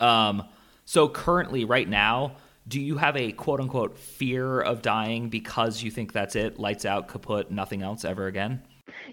Um, 0.00 0.44
so 0.86 1.08
currently, 1.08 1.64
right 1.64 1.88
now, 1.88 2.36
do 2.68 2.80
you 2.80 2.96
have 2.96 3.16
a 3.16 3.32
quote 3.32 3.60
unquote 3.60 3.98
fear 3.98 4.60
of 4.60 4.82
dying 4.82 5.28
because 5.28 5.82
you 5.82 5.90
think 5.90 6.12
that's 6.12 6.36
it, 6.36 6.60
lights 6.60 6.84
out, 6.84 7.08
kaput, 7.08 7.50
nothing 7.50 7.82
else 7.82 8.04
ever 8.04 8.28
again? 8.28 8.62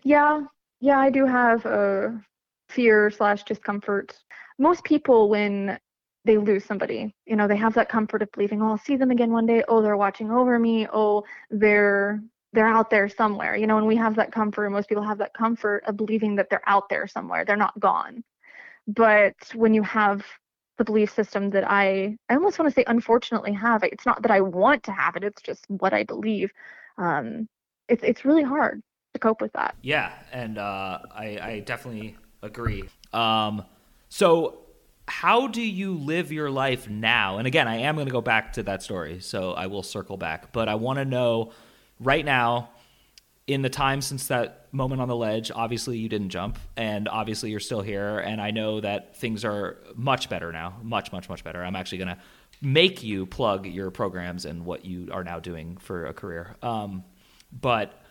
Yeah, 0.04 0.44
yeah, 0.80 1.00
I 1.00 1.10
do 1.10 1.26
have 1.26 1.66
a 1.66 2.22
fear 2.70 3.10
slash 3.10 3.44
discomfort. 3.44 4.18
Most 4.60 4.84
people, 4.84 5.30
when 5.30 5.80
they 6.26 6.38
lose 6.38 6.64
somebody, 6.64 7.16
you 7.26 7.36
know, 7.36 7.48
they 7.48 7.58
have 7.58 7.74
that 7.74 7.90
comfort 7.90 8.22
of 8.22 8.32
believing, 8.32 8.62
oh, 8.62 8.70
I'll 8.70 8.78
see 8.78 8.96
them 8.96 9.10
again 9.10 9.32
one 9.32 9.48
day. 9.48 9.64
Oh, 9.68 9.82
they're 9.82 9.98
watching 9.98 10.32
over 10.32 10.60
me. 10.60 10.88
Oh, 10.94 11.24
they're 11.50 12.22
they're 12.54 12.68
out 12.68 12.92
there 12.92 13.10
somewhere. 13.10 13.56
You 13.56 13.66
know, 13.66 13.80
and 13.80 13.88
we 13.88 13.96
have 13.96 14.16
that 14.18 14.32
comfort. 14.32 14.70
Most 14.70 14.90
people 14.90 15.04
have 15.04 15.18
that 15.18 15.34
comfort 15.34 15.84
of 15.88 15.98
believing 15.98 16.36
that 16.36 16.52
they're 16.52 16.68
out 16.68 16.88
there 16.88 17.08
somewhere. 17.08 17.46
They're 17.46 17.58
not 17.58 17.80
gone. 17.80 18.24
But 18.88 19.34
when 19.56 19.74
you 19.74 19.82
have 19.82 20.24
the 20.78 20.84
belief 20.84 21.14
system 21.14 21.52
that 21.52 21.70
I 21.70 22.18
I 22.30 22.36
almost 22.36 22.58
want 22.60 22.70
to 22.70 22.76
say 22.76 22.84
unfortunately 22.88 23.54
have. 23.54 23.84
It's 23.84 24.06
not 24.06 24.22
that 24.24 24.32
I 24.32 24.42
want 24.42 24.84
to 24.84 24.92
have 24.92 25.16
it, 25.16 25.24
it's 25.24 25.42
just 25.42 25.66
what 25.68 25.94
I 25.94 26.04
believe. 26.04 26.52
Um, 26.98 27.48
it's 27.88 28.04
it's 28.04 28.26
really 28.26 28.44
hard 28.44 28.82
to 29.14 29.20
cope 29.20 29.42
with 29.42 29.54
that. 29.54 29.76
Yeah, 29.82 30.12
and 30.32 30.58
uh, 30.58 31.00
I, 31.14 31.40
I 31.42 31.64
definitely 31.66 32.18
agree. 32.42 32.84
Um, 33.12 33.64
so 34.10 34.60
how 35.08 35.48
do 35.48 35.62
you 35.62 35.96
live 35.96 36.32
your 36.32 36.50
life 36.50 36.90
now? 36.90 37.38
And 37.38 37.46
again, 37.46 37.68
I 37.68 37.78
am 37.78 37.96
going 37.96 38.08
to 38.08 38.12
go 38.12 38.22
back 38.22 38.54
to 38.54 38.64
that 38.64 38.82
story, 38.82 39.20
so 39.20 39.54
I 39.54 39.68
will 39.68 39.84
circle 39.84 40.18
back. 40.18 40.52
But 40.52 40.70
I 40.70 40.76
want 40.76 40.98
to 41.00 41.06
know 41.06 41.52
right 42.00 42.24
now, 42.24 42.70
in 43.48 43.62
the 43.62 43.70
time 43.70 44.02
since 44.02 44.28
that 44.28 44.68
moment 44.72 45.02
on 45.02 45.08
the 45.08 45.16
ledge, 45.16 45.52
obviously 45.54 45.98
you 45.98 46.08
didn't 46.08 46.30
jump, 46.30 46.58
and 46.78 47.08
obviously 47.10 47.52
you're 47.52 47.60
still 47.60 47.82
here. 47.82 48.20
And 48.20 48.40
I 48.40 48.52
know 48.52 48.80
that 48.80 49.18
things 49.18 49.44
are 49.44 49.78
much 49.96 50.30
better 50.30 50.52
now, 50.52 50.78
much, 50.82 51.12
much, 51.12 51.28
much 51.28 51.44
better. 51.44 51.64
I'm 51.64 51.76
actually 51.76 51.98
going 52.00 52.16
to 52.16 52.18
make 52.62 53.04
you 53.04 53.26
plug 53.26 53.66
your 53.66 53.92
programs 53.92 54.46
and 54.46 54.66
what 54.66 54.86
you 54.86 55.10
are 55.12 55.24
now 55.24 55.40
doing 55.40 55.78
for 55.78 56.06
a 56.06 56.14
career. 56.14 56.56
Um, 56.62 57.04
but 57.52 58.02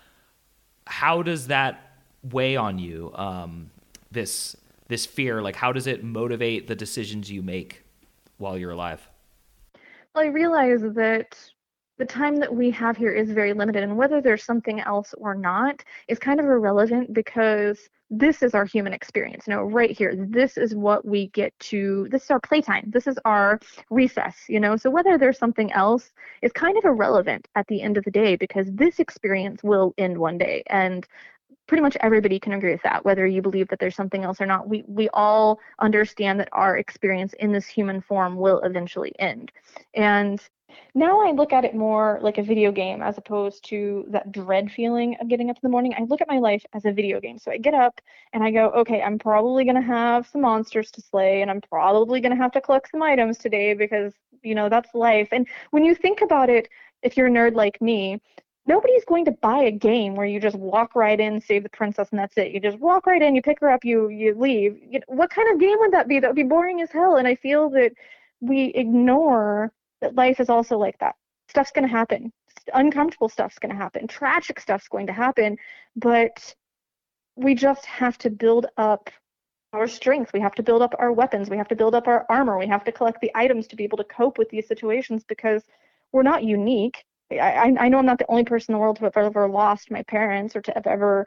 how 0.87 1.23
does 1.23 1.47
that 1.47 1.97
weigh 2.23 2.57
on 2.57 2.79
you? 2.79 3.13
Um, 3.15 3.71
this 4.11 4.57
this 4.89 5.07
fear, 5.07 5.41
like 5.41 5.57
how 5.57 5.73
does 5.73 5.87
it 5.87 6.05
motivate 6.05 6.67
the 6.67 6.75
decisions 6.75 7.31
you 7.31 7.41
make 7.41 7.83
while 8.37 8.59
you're 8.59 8.73
alive? 8.73 9.09
Well, 10.15 10.25
I 10.25 10.27
realize 10.27 10.83
that 10.83 11.39
the 12.03 12.07
time 12.07 12.35
that 12.35 12.53
we 12.53 12.69
have 12.69 12.97
here 12.97 13.13
is 13.13 13.31
very 13.31 13.53
limited 13.53 13.85
and 13.85 13.97
whether 13.97 14.21
there's 14.21 14.43
something 14.43 14.81
else 14.81 15.15
or 15.19 15.37
not 15.37 15.85
is 16.09 16.19
kind 16.19 16.41
of 16.41 16.47
irrelevant 16.47 17.15
because 17.15 17.89
this 18.11 18.43
is 18.43 18.55
our 18.55 18.65
human 18.65 18.93
experience. 18.93 19.47
You 19.47 19.55
know 19.55 19.63
right 19.63 19.97
here 19.97 20.13
this 20.17 20.57
is 20.57 20.75
what 20.75 21.05
we 21.05 21.29
get 21.29 21.57
to 21.71 22.09
this 22.11 22.25
is 22.25 22.31
our 22.33 22.41
playtime. 22.41 22.91
This 22.93 23.07
is 23.07 23.21
our 23.25 23.61
recess 23.89 24.35
you 24.49 24.59
know? 24.59 24.77
So 24.77 24.91
whether 24.91 25.17
there's 25.17 25.39
something 25.39 25.71
else 25.75 26.11
is 26.43 26.51
kind 26.51 26.77
of 26.77 26.85
irrelevant 26.85 27.47
at 27.55 27.69
the 27.69 27.81
end 27.81 27.97
of 27.97 28.03
the 28.03 28.11
day 28.11 28.35
because 28.35 28.67
this 28.73 28.99
experience 28.99 29.63
will 29.63 29.95
end 29.97 30.19
one 30.19 30.39
day 30.39 30.65
and 30.67 31.07
pretty 31.69 31.83
much 31.83 31.97
everybody 32.01 32.41
can 32.41 32.55
agree 32.55 32.73
with 32.73 32.83
that 32.83 33.05
whether 33.05 33.29
you 33.29 33.43
believe 33.43 33.69
that 33.69 33.79
there's 33.79 33.95
something 33.95 34.25
else 34.25 34.41
or 34.41 34.47
not. 34.47 34.69
We 34.69 34.83
we 34.89 35.09
all 35.11 35.61
understand 35.79 36.41
that 36.41 36.49
our 36.51 36.79
experience 36.79 37.33
in 37.35 37.53
this 37.53 37.69
human 37.69 38.01
form 38.01 38.35
will 38.35 38.59
eventually 38.63 39.13
end. 39.21 39.53
And 39.95 40.43
now 40.95 41.21
I 41.21 41.33
look 41.33 41.53
at 41.53 41.65
it 41.65 41.75
more 41.75 42.19
like 42.23 42.39
a 42.39 42.43
video 42.43 42.73
game 42.73 43.03
as 43.03 43.19
opposed 43.19 43.65
to 43.67 44.05
that 44.09 44.33
dread 44.33 44.71
feeling 44.71 45.17
of 45.21 45.29
getting 45.29 45.51
up 45.51 45.57
in 45.57 45.61
the 45.63 45.69
morning. 45.69 45.95
I 45.97 46.03
look 46.05 46.21
at 46.21 46.29
my 46.29 46.39
life 46.39 46.65
as 46.73 46.85
a 46.85 46.93
video 46.93 47.21
game. 47.21 47.39
So 47.39 47.51
I 47.51 47.59
get 47.59 47.75
up 47.75 48.01
and 48.33 48.43
I 48.43 48.51
go, 48.51 48.71
okay, 48.71 49.03
I'm 49.03 49.19
probably 49.19 49.65
going 49.65 49.77
to 49.77 49.83
have 49.83 50.27
some 50.27 50.43
monsters 50.43 50.91
to 50.93 51.01
slay 51.01 51.43
and 51.43 51.51
I'm 51.51 51.61
probably 51.61 52.21
going 52.21 52.37
to 52.37 52.43
have 52.43 52.53
to 52.53 52.61
collect 52.61 52.91
some 52.91 53.03
items 53.03 53.39
today 53.39 53.75
because, 53.75 54.13
you 54.43 54.55
know, 54.55 54.69
that's 54.69 54.95
life. 54.95 55.29
And 55.33 55.47
when 55.71 55.85
you 55.85 55.95
think 55.95 56.21
about 56.21 56.51
it, 56.51 56.69
if 57.03 57.17
you're 57.17 57.27
a 57.27 57.31
nerd 57.31 57.55
like 57.55 57.81
me, 57.81 58.21
nobody's 58.67 59.05
going 59.05 59.25
to 59.25 59.33
buy 59.33 59.59
a 59.65 59.71
game 59.71 60.15
where 60.15 60.27
you 60.27 60.41
just 60.41 60.57
walk 60.57 60.95
right 60.95 61.19
in, 61.19 61.41
save 61.41 61.63
the 61.63 61.69
princess, 61.69 62.09
and 62.11 62.19
that's 62.19 62.37
it. 62.37 62.53
You 62.53 62.61
just 62.61 62.79
walk 62.79 63.07
right 63.07 63.23
in, 63.23 63.35
you 63.35 63.43
pick 63.43 63.61
her 63.61 63.71
up, 63.71 63.85
you 63.85 64.09
you 64.09 64.35
leave. 64.35 64.79
You 64.89 65.01
what 65.07 65.31
kind 65.31 65.53
of 65.53 65.61
game 65.61 65.79
would 65.81 65.93
that 65.93 66.09
be? 66.09 66.21
That 66.21 66.29
would 66.29 66.37
be 66.37 66.43
boring 66.43 66.81
as 66.81 66.91
hell. 66.91 67.17
And 67.17 67.27
I 67.27 67.35
feel 67.35 67.71
that 67.71 67.93
we 68.41 68.67
ignore 68.75 69.73
that 70.03 70.15
life 70.15 70.41
is 70.41 70.51
also 70.51 70.77
like 70.77 70.99
that. 70.99 71.15
Stuff's 71.49 71.73
going 71.73 71.87
to 71.87 71.91
happen. 71.91 72.31
Uncomfortable 72.75 73.29
stuff's 73.29 73.59
going 73.59 73.73
to 73.73 73.77
happen. 73.77 74.07
Tragic 74.07 74.61
stuff's 74.61 74.89
going 74.89 75.07
to 75.07 75.13
happen. 75.13 75.57
But 75.97 76.55
we 77.37 77.55
just 77.55 77.87
have 77.87 78.19
to 78.19 78.31
build 78.31 78.67
up 78.77 79.09
our 79.73 79.89
strength. 79.89 80.33
We 80.35 80.41
have 80.41 80.55
to 80.57 80.63
build 80.63 80.83
up 80.83 80.95
our 80.99 81.13
weapons. 81.13 81.49
We 81.49 81.57
have 81.57 81.69
to 81.69 81.77
build 81.77 81.95
up 81.95 82.07
our 82.07 82.27
armor. 82.29 82.59
We 82.59 82.67
have 82.67 82.85
to 82.85 82.93
collect 82.93 83.21
the 83.23 83.33
items 83.35 83.67
to 83.69 83.77
be 83.77 83.85
able 83.85 83.99
to 83.99 84.05
cope 84.05 84.37
with 84.37 84.51
these 84.51 84.69
situations 84.69 85.25
because 85.27 85.63
we're 86.13 86.23
not 86.23 86.45
unique. 86.45 87.05
I, 87.31 87.75
I 87.79 87.89
know 87.89 87.99
I'm 87.99 88.07
not 88.07 88.19
the 88.19 88.31
only 88.31 88.45
person 88.45 88.73
in 88.73 88.77
the 88.77 88.81
world 88.81 88.97
to 88.97 89.05
have 89.05 89.17
ever 89.17 89.49
lost 89.49 89.91
my 89.91 90.03
parents 90.03 90.55
or 90.55 90.61
to 90.61 90.73
have 90.75 90.87
ever 90.87 91.27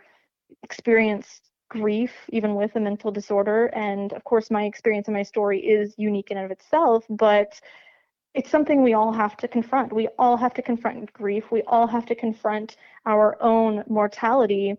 experienced 0.61 1.49
grief, 1.69 2.11
even 2.29 2.53
with 2.53 2.75
a 2.75 2.79
mental 2.79 3.11
disorder. 3.11 3.67
And 3.67 4.13
of 4.13 4.23
course, 4.23 4.51
my 4.51 4.65
experience 4.65 5.07
and 5.07 5.15
my 5.15 5.23
story 5.23 5.59
is 5.59 5.95
unique 5.97 6.29
in 6.29 6.37
and 6.37 6.45
of 6.45 6.51
itself, 6.51 7.05
but 7.09 7.59
it's 8.35 8.51
something 8.51 8.83
we 8.83 8.93
all 8.93 9.13
have 9.13 9.37
to 9.37 9.47
confront. 9.47 9.93
We 9.93 10.09
all 10.19 10.35
have 10.35 10.53
to 10.55 10.61
confront 10.61 11.11
grief. 11.13 11.51
We 11.51 11.63
all 11.63 11.87
have 11.87 12.05
to 12.07 12.15
confront 12.15 12.75
our 13.05 13.41
own 13.41 13.83
mortality, 13.87 14.75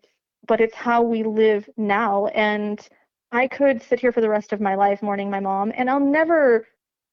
but 0.47 0.61
it's 0.61 0.75
how 0.75 1.03
we 1.03 1.23
live 1.23 1.69
now. 1.79 2.27
And 2.27 2.87
I 3.33 3.49
could 3.49 3.83
sit 3.83 3.99
here 3.99 4.13
for 4.13 4.21
the 4.21 4.29
rest 4.29 4.53
of 4.53 4.61
my 4.61 4.75
life 4.75 5.03
mourning 5.03 5.31
my 5.31 5.41
mom, 5.41 5.73
and 5.75 5.89
I'll 5.89 5.99
never 5.99 6.67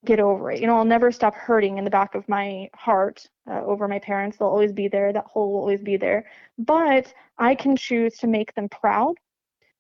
get 0.06 0.19
over 0.19 0.51
it. 0.51 0.60
You 0.60 0.67
know, 0.67 0.75
I'll 0.75 0.84
never 0.84 1.13
stop 1.13 1.34
hurting 1.34 1.77
in 1.77 1.86
the 1.86 1.89
back 1.89 2.13
of 2.13 2.27
my 2.27 2.69
heart 2.75 3.25
uh, 3.49 3.63
over 3.63 3.88
my 3.88 3.99
parents. 3.99 4.38
They'll 4.38 4.49
always 4.49 4.73
be 4.73 4.89
there. 4.89 5.13
That 5.13 5.25
hole 5.25 5.53
will 5.53 5.60
always 5.62 5.82
be 5.82 5.95
there. 5.95 6.25
But 6.58 7.13
I 7.38 7.56
can 7.56 7.77
choose 7.77 8.17
to 8.17 8.27
make 8.27 8.53
them 8.53 8.67
proud, 8.67 9.15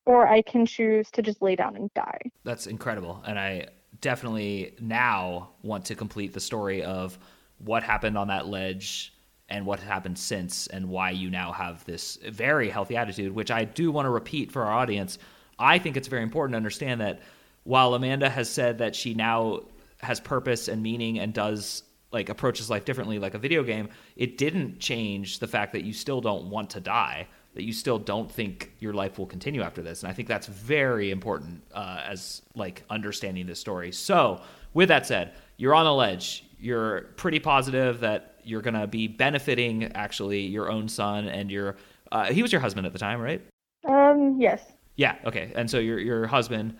or 0.05 0.25
I 0.25 0.41
can 0.41 0.65
choose 0.65 1.11
to 1.11 1.21
just 1.21 1.41
lay 1.41 1.57
down 1.57 1.75
and 1.75 1.93
die. 1.93 2.21
That's 2.45 2.67
incredible. 2.67 3.21
And 3.27 3.37
I 3.37 3.67
definitely 4.03 4.75
now 4.79 5.49
want 5.63 5.85
to 5.85 5.95
complete 5.95 6.33
the 6.33 6.39
story 6.39 6.83
of 6.83 7.17
what 7.57 7.81
happened 7.81 8.17
on 8.17 8.27
that 8.27 8.47
ledge 8.47 9.13
and 9.49 9.65
what 9.65 9.79
happened 9.79 10.19
since 10.19 10.67
and 10.67 10.87
why 10.87 11.09
you 11.09 11.29
now 11.29 11.51
have 11.51 11.83
this 11.85 12.17
very 12.27 12.69
healthy 12.69 12.97
attitude, 12.97 13.33
which 13.33 13.49
I 13.49 13.63
do 13.63 13.91
want 13.91 14.05
to 14.05 14.09
repeat 14.09 14.51
for 14.51 14.63
our 14.63 14.73
audience. 14.73 15.17
I 15.57 15.79
think 15.79 15.95
it's 15.97 16.09
very 16.09 16.21
important 16.21 16.53
to 16.53 16.57
understand 16.57 17.01
that 17.01 17.21
while 17.63 17.93
Amanda 17.93 18.29
has 18.29 18.49
said 18.49 18.77
that 18.79 18.93
she 18.95 19.13
now 19.13 19.61
has 20.01 20.19
purpose 20.19 20.67
and 20.67 20.83
meaning 20.83 21.19
and 21.19 21.33
does 21.33 21.83
like 22.11 22.27
approaches 22.29 22.69
life 22.69 22.83
differently 22.83 23.19
like 23.19 23.35
a 23.35 23.39
video 23.39 23.63
game, 23.63 23.87
it 24.17 24.37
didn't 24.37 24.79
change 24.79 25.39
the 25.39 25.47
fact 25.47 25.71
that 25.71 25.83
you 25.83 25.93
still 25.93 26.19
don't 26.19 26.49
want 26.49 26.69
to 26.71 26.81
die 26.81 27.27
that 27.53 27.63
you 27.63 27.73
still 27.73 27.99
don't 27.99 28.31
think 28.31 28.73
your 28.79 28.93
life 28.93 29.19
will 29.19 29.27
continue 29.27 29.61
after 29.61 29.81
this. 29.81 30.01
And 30.01 30.09
I 30.09 30.13
think 30.13 30.27
that's 30.27 30.47
very 30.47 31.11
important 31.11 31.63
uh, 31.73 32.01
as 32.05 32.41
like 32.55 32.83
understanding 32.89 33.45
this 33.45 33.59
story. 33.59 33.91
So 33.91 34.41
with 34.73 34.89
that 34.89 35.05
said, 35.05 35.33
you're 35.57 35.75
on 35.75 35.85
the 35.85 35.93
ledge. 35.93 36.45
You're 36.59 37.01
pretty 37.15 37.39
positive 37.39 37.99
that 37.99 38.35
you're 38.43 38.61
going 38.61 38.73
to 38.73 38.87
be 38.87 39.07
benefiting 39.07 39.91
actually 39.93 40.41
your 40.41 40.71
own 40.71 40.89
son 40.89 41.27
and 41.27 41.51
your 41.51 41.75
uh, 42.11 42.25
he 42.25 42.43
was 42.43 42.51
your 42.51 42.61
husband 42.61 42.85
at 42.85 42.93
the 42.93 42.99
time, 42.99 43.19
right? 43.19 43.41
Um, 43.87 44.37
yes. 44.39 44.61
Yeah. 44.95 45.15
Okay. 45.25 45.51
And 45.55 45.69
so 45.69 45.79
your 45.79 45.99
your 45.99 46.27
husband, 46.27 46.77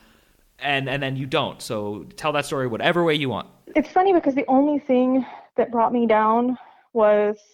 and 0.59 0.87
and 0.87 1.01
then 1.01 1.17
you 1.17 1.25
don't. 1.25 1.61
So 1.61 2.05
tell 2.15 2.31
that 2.33 2.45
story 2.45 2.67
whatever 2.67 3.03
way 3.03 3.15
you 3.15 3.29
want. 3.29 3.47
It's 3.75 3.89
funny 3.89 4.13
because 4.13 4.35
the 4.35 4.45
only 4.47 4.79
thing 4.79 5.25
that 5.57 5.71
brought 5.71 5.91
me 5.91 6.05
down 6.05 6.57
was 6.93 7.37
a 7.37 7.52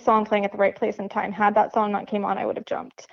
song 0.00 0.24
playing 0.24 0.44
at 0.44 0.52
the 0.52 0.58
right 0.58 0.74
place 0.74 0.98
and 0.98 1.10
time. 1.10 1.32
Had 1.32 1.54
that 1.54 1.72
song 1.72 1.92
not 1.92 2.06
came 2.06 2.24
on, 2.24 2.38
I 2.38 2.46
would 2.46 2.56
have 2.56 2.66
jumped. 2.66 3.06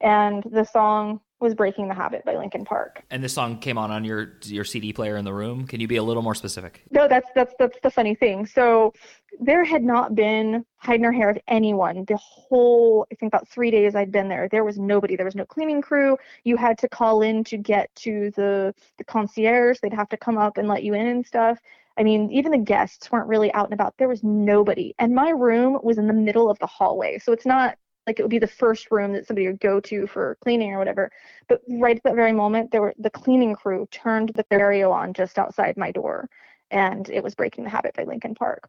And 0.00 0.44
the 0.44 0.64
song 0.64 1.20
was 1.40 1.54
Breaking 1.54 1.88
the 1.88 1.94
Habit 1.94 2.24
by 2.24 2.36
Linkin 2.36 2.64
Park. 2.64 3.02
And 3.10 3.22
this 3.22 3.32
song 3.32 3.58
came 3.58 3.78
on 3.78 3.90
on 3.90 4.04
your 4.04 4.34
your 4.44 4.64
CD 4.64 4.92
player 4.92 5.16
in 5.16 5.24
the 5.24 5.32
room. 5.32 5.66
Can 5.66 5.80
you 5.80 5.86
be 5.86 5.96
a 5.96 6.02
little 6.02 6.22
more 6.22 6.34
specific? 6.34 6.82
No, 6.90 7.06
that's 7.06 7.28
that's 7.34 7.54
that's 7.58 7.78
the 7.82 7.90
funny 7.90 8.14
thing. 8.14 8.46
So 8.46 8.92
there 9.38 9.64
had 9.64 9.84
not 9.84 10.14
been 10.14 10.64
hide 10.78 11.00
nor 11.00 11.12
hair 11.12 11.30
of 11.30 11.38
anyone 11.46 12.04
the 12.08 12.16
whole 12.16 13.06
I 13.12 13.14
think 13.14 13.30
about 13.32 13.48
three 13.48 13.70
days 13.70 13.94
I'd 13.94 14.10
been 14.10 14.28
there. 14.28 14.48
There 14.48 14.64
was 14.64 14.78
nobody. 14.78 15.14
There 15.14 15.26
was 15.26 15.36
no 15.36 15.44
cleaning 15.44 15.80
crew. 15.80 16.16
You 16.44 16.56
had 16.56 16.76
to 16.78 16.88
call 16.88 17.22
in 17.22 17.44
to 17.44 17.56
get 17.56 17.94
to 17.96 18.32
the 18.32 18.74
the 18.96 19.04
concierge. 19.04 19.78
They'd 19.80 19.94
have 19.94 20.08
to 20.10 20.16
come 20.16 20.38
up 20.38 20.58
and 20.58 20.68
let 20.68 20.82
you 20.82 20.94
in 20.94 21.06
and 21.06 21.26
stuff. 21.26 21.58
I 21.98 22.04
mean, 22.04 22.30
even 22.30 22.52
the 22.52 22.58
guests 22.58 23.10
weren't 23.10 23.28
really 23.28 23.52
out 23.54 23.66
and 23.66 23.74
about. 23.74 23.94
There 23.98 24.08
was 24.08 24.22
nobody. 24.22 24.94
And 24.98 25.14
my 25.14 25.30
room 25.30 25.78
was 25.82 25.98
in 25.98 26.06
the 26.06 26.12
middle 26.12 26.48
of 26.48 26.58
the 26.60 26.66
hallway. 26.66 27.18
So 27.18 27.32
it's 27.32 27.46
not 27.46 27.76
like 28.06 28.18
it 28.18 28.22
would 28.22 28.30
be 28.30 28.38
the 28.38 28.46
first 28.46 28.90
room 28.90 29.12
that 29.12 29.26
somebody 29.26 29.46
would 29.48 29.60
go 29.60 29.80
to 29.80 30.06
for 30.06 30.38
cleaning 30.42 30.72
or 30.72 30.78
whatever. 30.78 31.10
But 31.48 31.60
right 31.68 31.96
at 31.96 32.02
that 32.04 32.14
very 32.14 32.32
moment, 32.32 32.70
there 32.70 32.80
were 32.80 32.94
the 32.98 33.10
cleaning 33.10 33.54
crew 33.54 33.86
turned 33.90 34.30
the 34.30 34.44
stereo 34.44 34.90
on 34.90 35.12
just 35.12 35.38
outside 35.38 35.76
my 35.76 35.90
door, 35.90 36.28
and 36.70 37.08
it 37.10 37.22
was 37.22 37.34
Breaking 37.34 37.64
the 37.64 37.70
Habit 37.70 37.94
by 37.94 38.04
Linkin 38.04 38.34
Park. 38.34 38.68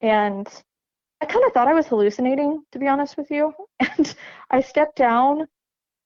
And 0.00 0.48
I 1.20 1.26
kind 1.26 1.44
of 1.44 1.52
thought 1.52 1.68
I 1.68 1.74
was 1.74 1.86
hallucinating, 1.86 2.64
to 2.72 2.80
be 2.80 2.88
honest 2.88 3.16
with 3.16 3.30
you. 3.30 3.54
And 3.98 4.14
I 4.50 4.62
stepped 4.62 4.96
down 4.96 5.46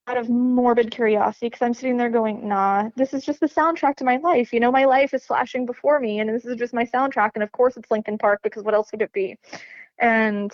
out 0.09 0.17
of 0.17 0.29
morbid 0.29 0.91
curiosity 0.91 1.47
because 1.47 1.63
I'm 1.63 1.75
sitting 1.75 1.97
there 1.97 2.11
going, 2.11 2.47
nah, 2.47 2.91
this 2.95 3.13
is 3.13 3.25
just 3.25 3.41
the 3.41 3.49
soundtrack 3.49 3.97
to 3.97 4.05
my 4.05 4.19
life. 4.19 4.53
You 4.53 4.61
know, 4.61 4.71
my 4.71 4.85
life 4.85 5.13
is 5.13 5.27
flashing 5.27 5.67
before 5.67 5.99
me, 5.99 6.21
and 6.21 6.31
this 6.31 6.45
is 6.45 6.57
just 6.57 6.73
my 6.73 6.85
soundtrack. 6.85 7.33
And 7.35 7.43
of 7.43 7.51
course, 7.53 7.77
it's 7.77 7.91
Linkin 7.91 8.17
Park 8.17 8.41
because 8.43 8.63
what 8.63 8.75
else 8.75 8.93
would 8.93 9.03
it 9.03 9.13
be? 9.13 9.37
And 9.99 10.53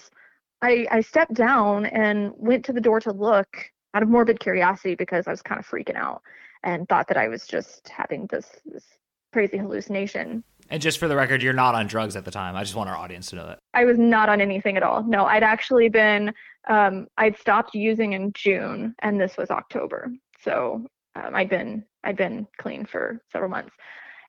I, 0.63 0.87
I 0.91 1.01
stepped 1.03 1.35
down 1.35 1.87
and 1.87 2.33
went 2.37 2.65
to 2.67 2.73
the 2.73 2.81
door 2.81 3.01
to 3.01 3.13
look 3.13 3.71
out 3.95 4.03
of 4.03 4.09
morbid 4.09 4.41
curiosity 4.41 4.95
because 4.95 5.27
I 5.27 5.33
was 5.33 5.43
kind 5.43 5.59
of 5.59 5.67
freaking 5.67 5.97
out 5.97 6.23
and 6.63 6.89
thought 6.89 7.09
that 7.09 7.17
I 7.17 7.29
was 7.29 7.47
just 7.47 7.89
having 7.89 8.27
this, 8.29 8.47
this 8.65 8.85
crazy 9.33 9.59
hallucination. 9.59 10.45
And 10.73 10.81
just 10.81 10.99
for 10.99 11.07
the 11.07 11.15
record, 11.15 11.43
you're 11.43 11.53
not 11.53 11.75
on 11.75 11.87
drugs 11.87 12.17
at 12.17 12.25
the 12.25 12.31
time. 12.31 12.57
I 12.57 12.63
just 12.63 12.75
want 12.75 12.89
our 12.89 12.97
audience 12.97 13.29
to 13.29 13.37
know 13.37 13.47
that. 13.47 13.59
I 13.75 13.85
was 13.85 13.99
not 13.99 14.31
on 14.31 14.41
anything 14.41 14.79
at 14.79 14.83
all. 14.83 15.03
No, 15.03 15.27
I'd 15.27 15.43
actually 15.43 15.91
been, 15.91 16.33
um, 16.67 17.09
I'd 17.19 17.39
stopped 17.39 17.75
using 17.75 18.15
in 18.15 18.33
June 18.33 18.95
and 19.01 19.21
this 19.21 19.37
was 19.37 19.51
October. 19.51 20.11
So 20.41 20.87
um, 21.15 21.35
I'd 21.35 21.51
been, 21.51 21.85
I'd 22.05 22.17
been 22.17 22.49
clean 22.57 22.87
for 22.87 23.21
several 23.31 23.51
months. 23.51 23.75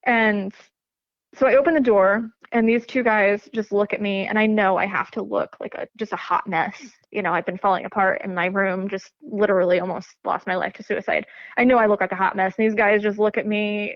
And 0.05 0.53
so 1.33 1.47
I 1.47 1.55
open 1.55 1.75
the 1.75 1.79
door 1.79 2.29
and 2.51 2.67
these 2.67 2.85
two 2.85 3.03
guys 3.03 3.47
just 3.55 3.71
look 3.71 3.93
at 3.93 4.01
me 4.01 4.27
and 4.27 4.37
I 4.37 4.45
know 4.45 4.75
I 4.75 4.85
have 4.85 5.11
to 5.11 5.23
look 5.23 5.55
like 5.61 5.75
a 5.75 5.87
just 5.97 6.11
a 6.11 6.17
hot 6.17 6.45
mess. 6.45 6.75
You 7.09 7.21
know, 7.21 7.33
I've 7.33 7.45
been 7.45 7.57
falling 7.57 7.85
apart 7.85 8.21
in 8.21 8.35
my 8.35 8.47
room, 8.47 8.89
just 8.89 9.11
literally 9.21 9.79
almost 9.79 10.09
lost 10.25 10.45
my 10.45 10.55
life 10.55 10.73
to 10.73 10.83
suicide. 10.83 11.25
I 11.57 11.63
know 11.63 11.77
I 11.77 11.85
look 11.85 12.01
like 12.01 12.11
a 12.11 12.17
hot 12.17 12.35
mess. 12.35 12.55
And 12.57 12.67
these 12.67 12.75
guys 12.75 13.01
just 13.01 13.17
look 13.17 13.37
at 13.37 13.47
me 13.47 13.95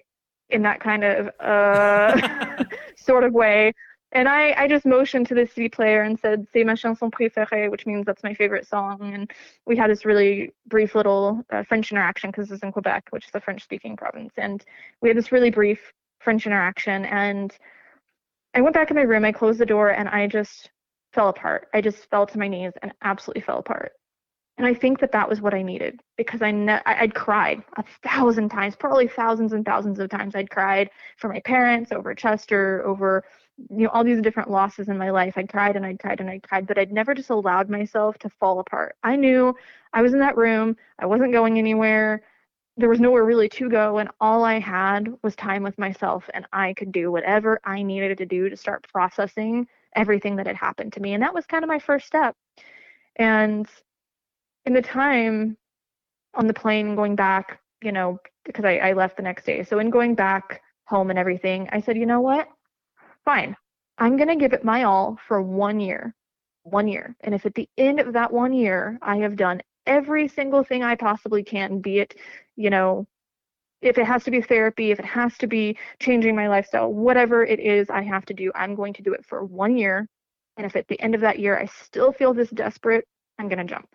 in 0.49 0.61
that 0.63 0.79
kind 0.79 1.03
of 1.03 1.29
uh 1.39 2.63
sort 2.95 3.23
of 3.23 3.33
way. 3.33 3.73
And 4.13 4.29
I, 4.29 4.53
I 4.57 4.67
just 4.69 4.85
motioned 4.85 5.27
to 5.27 5.35
the 5.35 5.45
CD 5.45 5.67
player 5.67 6.01
and 6.01 6.17
said, 6.17 6.47
C'est 6.53 6.63
ma 6.63 6.75
chanson 6.75 7.11
préférée, 7.11 7.69
which 7.69 7.85
means 7.85 8.05
that's 8.05 8.23
my 8.23 8.33
favorite 8.33 8.65
song. 8.65 9.13
And 9.13 9.29
we 9.65 9.75
had 9.75 9.89
this 9.91 10.05
really 10.05 10.53
brief 10.65 10.95
little 10.95 11.43
uh, 11.51 11.63
French 11.63 11.91
interaction 11.91 12.31
because 12.31 12.47
this 12.47 12.57
is 12.57 12.63
in 12.63 12.71
Quebec, 12.71 13.07
which 13.09 13.25
is 13.25 13.35
a 13.35 13.41
French 13.41 13.63
speaking 13.63 13.97
province. 13.97 14.33
And 14.37 14.63
we 15.01 15.09
had 15.09 15.17
this 15.17 15.33
really 15.33 15.49
brief 15.51 15.91
French 16.21 16.47
interaction. 16.47 17.03
And 17.05 17.55
I 18.53 18.61
went 18.61 18.75
back 18.75 18.89
in 18.89 18.95
my 18.95 19.03
room, 19.03 19.25
I 19.25 19.33
closed 19.33 19.59
the 19.59 19.65
door, 19.65 19.89
and 19.89 20.07
I 20.07 20.27
just 20.27 20.69
fell 21.13 21.27
apart. 21.27 21.67
I 21.73 21.81
just 21.81 22.09
fell 22.09 22.25
to 22.27 22.39
my 22.39 22.47
knees 22.47 22.73
and 22.81 22.93
absolutely 23.01 23.41
fell 23.41 23.59
apart. 23.59 23.91
And 24.57 24.65
I 24.65 24.73
think 24.73 24.99
that 24.99 25.11
that 25.11 25.29
was 25.29 25.39
what 25.39 25.53
I 25.53 25.61
needed 25.61 26.01
because 26.17 26.41
I 26.41 26.51
ne- 26.51 26.81
I'd 26.85 27.13
cried 27.13 27.63
a 27.77 27.83
thousand 28.03 28.49
times, 28.49 28.75
probably 28.75 29.07
thousands 29.07 29.53
and 29.53 29.63
thousands 29.63 29.99
of 29.99 30.09
times. 30.09 30.35
I'd 30.35 30.49
cried 30.49 30.89
for 31.17 31.29
my 31.29 31.39
parents, 31.41 31.91
over 31.91 32.15
Chester, 32.15 32.83
over 32.85 33.23
you 33.69 33.85
know 33.85 33.89
all 33.89 34.03
these 34.03 34.21
different 34.21 34.49
losses 34.49 34.89
in 34.89 34.97
my 34.97 35.11
life. 35.11 35.33
I'd 35.37 35.49
cried 35.49 35.75
and 35.75 35.85
I'd 35.85 35.99
cried 35.99 36.19
and 36.21 36.29
I'd 36.29 36.43
cried, 36.43 36.65
but 36.67 36.77
I'd 36.77 36.91
never 36.91 37.13
just 37.13 37.29
allowed 37.29 37.69
myself 37.69 38.17
to 38.19 38.29
fall 38.29 38.59
apart. 38.59 38.95
I 39.03 39.15
knew 39.15 39.55
I 39.93 40.01
was 40.01 40.13
in 40.13 40.19
that 40.19 40.37
room. 40.37 40.75
I 40.99 41.05
wasn't 41.05 41.33
going 41.33 41.57
anywhere 41.59 42.23
there 42.77 42.89
was 42.89 42.99
nowhere 42.99 43.25
really 43.25 43.49
to 43.49 43.69
go 43.69 43.97
and 43.97 44.09
all 44.21 44.43
i 44.43 44.59
had 44.59 45.11
was 45.23 45.35
time 45.35 45.63
with 45.63 45.77
myself 45.77 46.29
and 46.33 46.45
i 46.53 46.73
could 46.73 46.91
do 46.91 47.11
whatever 47.11 47.59
i 47.65 47.81
needed 47.81 48.17
to 48.17 48.25
do 48.25 48.49
to 48.49 48.55
start 48.55 48.87
processing 48.91 49.67
everything 49.95 50.35
that 50.35 50.45
had 50.47 50.55
happened 50.55 50.93
to 50.93 51.01
me 51.01 51.13
and 51.13 51.23
that 51.23 51.33
was 51.33 51.45
kind 51.45 51.63
of 51.63 51.67
my 51.67 51.79
first 51.79 52.05
step 52.05 52.35
and 53.15 53.67
in 54.67 54.73
the 54.73 54.81
time 54.81 55.57
on 56.35 56.45
the 56.45 56.53
plane 56.53 56.95
going 56.95 57.15
back 57.15 57.59
you 57.81 57.91
know 57.91 58.19
because 58.45 58.65
I, 58.65 58.77
I 58.77 58.93
left 58.93 59.17
the 59.17 59.23
next 59.23 59.45
day 59.45 59.63
so 59.63 59.79
in 59.79 59.89
going 59.89 60.13
back 60.13 60.61
home 60.85 61.09
and 61.09 61.17
everything 61.17 61.67
i 61.71 61.81
said 61.81 61.97
you 61.97 62.05
know 62.05 62.21
what 62.21 62.47
fine 63.25 63.55
i'm 63.97 64.17
going 64.17 64.29
to 64.29 64.35
give 64.35 64.53
it 64.53 64.63
my 64.63 64.83
all 64.83 65.17
for 65.27 65.41
one 65.41 65.79
year 65.79 66.13
one 66.63 66.87
year 66.87 67.15
and 67.21 67.33
if 67.33 67.45
at 67.45 67.55
the 67.55 67.67
end 67.77 67.99
of 67.99 68.13
that 68.13 68.31
one 68.31 68.53
year 68.53 68.99
i 69.01 69.17
have 69.17 69.35
done 69.35 69.61
every 69.87 70.27
single 70.27 70.63
thing 70.63 70.83
I 70.83 70.95
possibly 70.95 71.43
can, 71.43 71.79
be 71.79 71.99
it, 71.99 72.15
you 72.55 72.69
know, 72.69 73.07
if 73.81 73.97
it 73.97 74.05
has 74.05 74.23
to 74.25 74.31
be 74.31 74.41
therapy, 74.41 74.91
if 74.91 74.99
it 74.99 75.05
has 75.05 75.37
to 75.39 75.47
be 75.47 75.77
changing 75.99 76.35
my 76.35 76.47
lifestyle, 76.47 76.91
whatever 76.91 77.43
it 77.43 77.59
is 77.59 77.89
I 77.89 78.01
have 78.03 78.25
to 78.25 78.33
do, 78.33 78.51
I'm 78.53 78.75
going 78.75 78.93
to 78.93 79.01
do 79.01 79.13
it 79.13 79.25
for 79.25 79.45
one 79.45 79.77
year. 79.77 80.07
And 80.57 80.65
if 80.65 80.75
at 80.75 80.87
the 80.87 80.99
end 80.99 81.15
of 81.15 81.21
that 81.21 81.39
year 81.39 81.57
I 81.57 81.65
still 81.65 82.11
feel 82.11 82.33
this 82.33 82.49
desperate, 82.49 83.05
I'm 83.39 83.47
going 83.47 83.59
to 83.59 83.63
jump. 83.63 83.87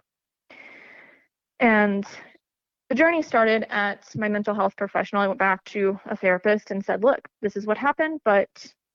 And 1.60 2.06
the 2.88 2.94
journey 2.94 3.22
started 3.22 3.66
at 3.70 4.04
my 4.16 4.28
mental 4.28 4.54
health 4.54 4.76
professional. 4.76 5.22
I 5.22 5.26
went 5.26 5.38
back 5.38 5.64
to 5.66 5.98
a 6.06 6.16
therapist 6.16 6.70
and 6.70 6.84
said, 6.84 7.02
look, 7.02 7.26
this 7.40 7.56
is 7.56 7.66
what 7.66 7.78
happened, 7.78 8.20
but 8.24 8.48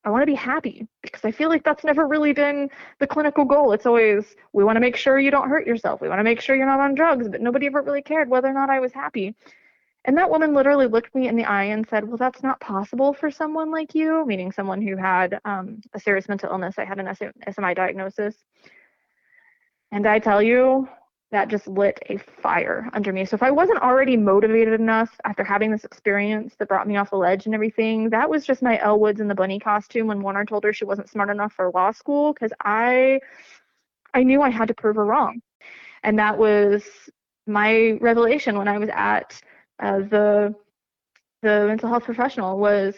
I 0.04 0.10
want 0.10 0.22
to 0.22 0.28
be 0.28 0.36
happy 0.36 0.88
because 1.02 1.26
I 1.26 1.32
feel 1.32 1.50
like 1.50 1.64
that's 1.64 1.84
never 1.84 2.08
really 2.08 2.32
been 2.32 2.70
the 3.00 3.08
clinical 3.08 3.44
goal. 3.44 3.74
It's 3.74 3.86
always 3.86 4.36
we 4.54 4.64
want 4.64 4.76
to 4.76 4.80
make 4.80 4.96
sure 4.96 5.20
you 5.20 5.32
don't 5.32 5.50
hurt 5.50 5.68
yourself. 5.68 6.00
We 6.00 6.08
want 6.08 6.20
to 6.20 6.24
make 6.24 6.40
sure 6.40 6.56
you're 6.56 6.66
not 6.66 6.80
on 6.80 6.96
drugs, 6.96 7.28
but 7.28 7.42
nobody 7.42 7.66
ever 7.66 7.82
really 7.82 8.02
cared 8.02 8.30
whether 8.30 8.48
or 8.48 8.54
not 8.54 8.70
I 8.70 8.80
was 8.80 8.94
happy. 8.94 9.36
And 10.06 10.18
that 10.18 10.30
woman 10.30 10.54
literally 10.54 10.88
looked 10.88 11.14
me 11.14 11.28
in 11.28 11.36
the 11.36 11.44
eye 11.44 11.66
and 11.66 11.86
said, 11.86 12.08
Well, 12.08 12.16
that's 12.16 12.42
not 12.42 12.62
possible 12.62 13.14
for 13.14 13.30
someone 13.30 13.70
like 13.70 13.94
you, 13.94 14.26
meaning 14.26 14.54
someone 14.54 14.82
who 14.82 14.96
had 14.96 15.42
um, 15.44 15.82
a 15.94 16.00
serious 16.00 16.30
mental 16.30 16.52
illness. 16.52 16.76
I 16.78 16.86
had 16.86 17.00
an 17.00 17.08
SMI 17.08 17.76
diagnosis. 17.76 18.36
And 19.92 20.08
I 20.08 20.20
tell 20.20 20.42
you, 20.42 20.88
that 21.32 21.50
just 21.50 21.68
lit 21.68 22.00
a 22.10 22.18
fire 22.18 22.90
under 22.94 23.12
me. 23.12 23.26
So 23.26 23.36
if 23.36 23.44
I 23.44 23.52
wasn't 23.52 23.82
already 23.82 24.16
motivated 24.16 24.80
enough 24.80 25.20
after 25.26 25.44
having 25.44 25.72
this 25.72 25.84
experience 25.84 26.56
that 26.58 26.70
brought 26.70 26.88
me 26.88 26.96
off 26.96 27.10
the 27.10 27.18
ledge 27.18 27.46
and 27.46 27.54
everything, 27.54 28.10
that 28.12 28.30
was 28.30 28.46
just 28.46 28.62
my 28.62 28.78
Elwoods 28.78 29.00
Woods 29.00 29.20
in 29.20 29.28
the 29.28 29.36
bunny 29.36 29.60
costume 29.60 30.08
when 30.08 30.22
Warner 30.22 30.46
told 30.46 30.64
her 30.64 30.74
she 30.74 30.86
wasn't 30.86 31.10
smart 31.10 31.30
enough 31.30 31.54
for 31.54 31.72
law 31.72 31.92
school 31.92 32.34
because 32.34 32.52
I 32.64 33.20
I 34.14 34.24
knew 34.24 34.42
I 34.42 34.50
had 34.50 34.70
to 34.70 34.74
prove 34.74 34.96
her 34.96 35.06
wrong. 35.06 35.42
And 36.04 36.18
that 36.20 36.38
was 36.38 36.84
my 37.46 37.98
revelation 38.02 38.58
when 38.58 38.68
I 38.68 38.78
was 38.78 38.90
at 38.94 39.42
uh, 39.80 40.00
the 40.00 40.56
the 41.42 41.68
mental 41.68 41.90
health 41.90 42.04
professional 42.04 42.58
was 42.58 42.96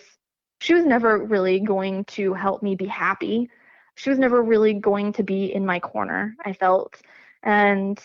she 0.62 0.74
was 0.74 0.86
never 0.86 1.18
really 1.26 1.60
going 1.60 2.06
to 2.06 2.34
help 2.34 2.62
me 2.64 2.76
be 2.76 2.86
happy. 2.86 3.50
She 3.96 4.10
was 4.10 4.20
never 4.20 4.42
really 4.42 4.74
going 4.74 5.14
to 5.14 5.24
be 5.24 5.54
in 5.54 5.66
my 5.66 5.80
corner, 5.80 6.36
I 6.46 6.54
felt. 6.54 6.96
And 7.44 8.00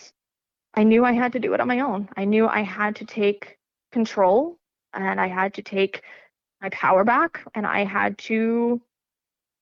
I 0.75 0.83
knew 0.83 1.05
I 1.05 1.13
had 1.13 1.31
to 1.33 1.39
do 1.39 1.53
it 1.53 1.61
on 1.61 1.67
my 1.67 1.79
own. 1.79 2.09
I 2.17 2.25
knew 2.25 2.47
I 2.47 2.61
had 2.61 2.95
to 2.97 3.05
take 3.05 3.57
control 3.91 4.59
and 4.93 5.21
I 5.21 5.27
had 5.27 5.53
to 5.55 5.61
take 5.61 6.03
my 6.61 6.69
power 6.69 7.03
back 7.03 7.43
and 7.55 7.65
I 7.65 7.85
had 7.85 8.17
to 8.19 8.81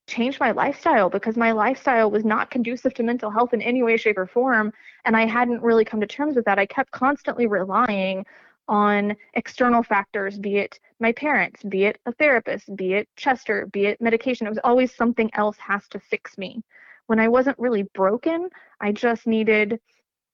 change 0.06 0.38
my 0.38 0.50
lifestyle 0.50 1.08
because 1.08 1.36
my 1.36 1.52
lifestyle 1.52 2.10
was 2.10 2.24
not 2.24 2.50
conducive 2.50 2.94
to 2.94 3.02
mental 3.02 3.30
health 3.30 3.54
in 3.54 3.62
any 3.62 3.82
way, 3.82 3.96
shape, 3.96 4.18
or 4.18 4.26
form. 4.26 4.72
And 5.04 5.16
I 5.16 5.24
hadn't 5.24 5.62
really 5.62 5.84
come 5.84 6.00
to 6.00 6.06
terms 6.06 6.36
with 6.36 6.44
that. 6.46 6.58
I 6.58 6.66
kept 6.66 6.90
constantly 6.90 7.46
relying 7.46 8.26
on 8.66 9.14
external 9.34 9.82
factors, 9.82 10.38
be 10.38 10.56
it 10.56 10.80
my 10.98 11.12
parents, 11.12 11.62
be 11.62 11.84
it 11.84 11.98
a 12.06 12.12
therapist, 12.12 12.74
be 12.76 12.94
it 12.94 13.08
Chester, 13.16 13.66
be 13.66 13.86
it 13.86 14.00
medication. 14.00 14.46
It 14.46 14.50
was 14.50 14.60
always 14.64 14.94
something 14.94 15.30
else 15.34 15.58
has 15.58 15.86
to 15.88 16.00
fix 16.00 16.36
me. 16.38 16.62
When 17.06 17.20
I 17.20 17.28
wasn't 17.28 17.58
really 17.58 17.82
broken, 17.94 18.48
I 18.80 18.92
just 18.92 19.26
needed 19.26 19.78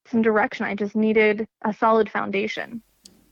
some 0.07 0.23
direction. 0.23 0.67
I 0.67 0.75
just 0.75 0.97
needed 0.97 1.47
a 1.63 1.73
solid 1.73 2.11
foundation. 2.11 2.83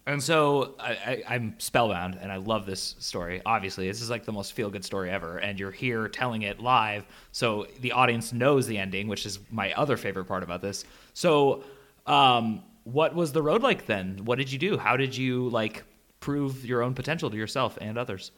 And 0.09 0.23
so 0.23 0.75
I, 0.81 1.23
am 1.29 1.55
spellbound, 1.59 2.19
and 2.23 2.33
I 2.33 2.37
love 2.37 2.65
this 2.65 2.95
story. 2.99 3.43
Obviously, 3.45 3.89
this 3.89 4.01
is 4.01 4.09
like 4.09 4.25
the 4.25 4.33
most 4.33 4.55
feel 4.55 4.71
good 4.71 4.83
story 4.83 5.11
ever, 5.11 5.37
and 5.37 5.61
you're 5.61 5.71
here 5.71 6.09
telling 6.09 6.43
it 6.43 6.61
live, 6.61 7.05
so 7.31 7.67
the 7.81 7.93
audience 7.93 8.33
knows 8.33 8.67
the 8.67 8.79
ending, 8.79 9.07
which 9.07 9.27
is 9.27 9.39
my 9.51 9.71
other 9.75 9.99
favorite 9.99 10.25
part 10.25 10.43
about 10.43 10.63
this. 10.63 10.87
So, 11.13 11.63
um, 12.07 12.63
what 12.85 13.15
was 13.15 13.33
the 13.33 13.43
road 13.43 13.63
like 13.63 13.85
then? 13.85 14.21
What 14.25 14.39
did 14.39 14.51
you 14.51 14.59
do? 14.59 14.79
How 14.79 14.97
did 14.97 15.15
you 15.15 15.51
like 15.51 15.85
prove 16.21 16.65
your 16.65 16.83
own 16.83 16.95
potential 16.95 17.29
to 17.29 17.37
yourself 17.37 17.77
and 17.83 17.99
others? 17.99 18.31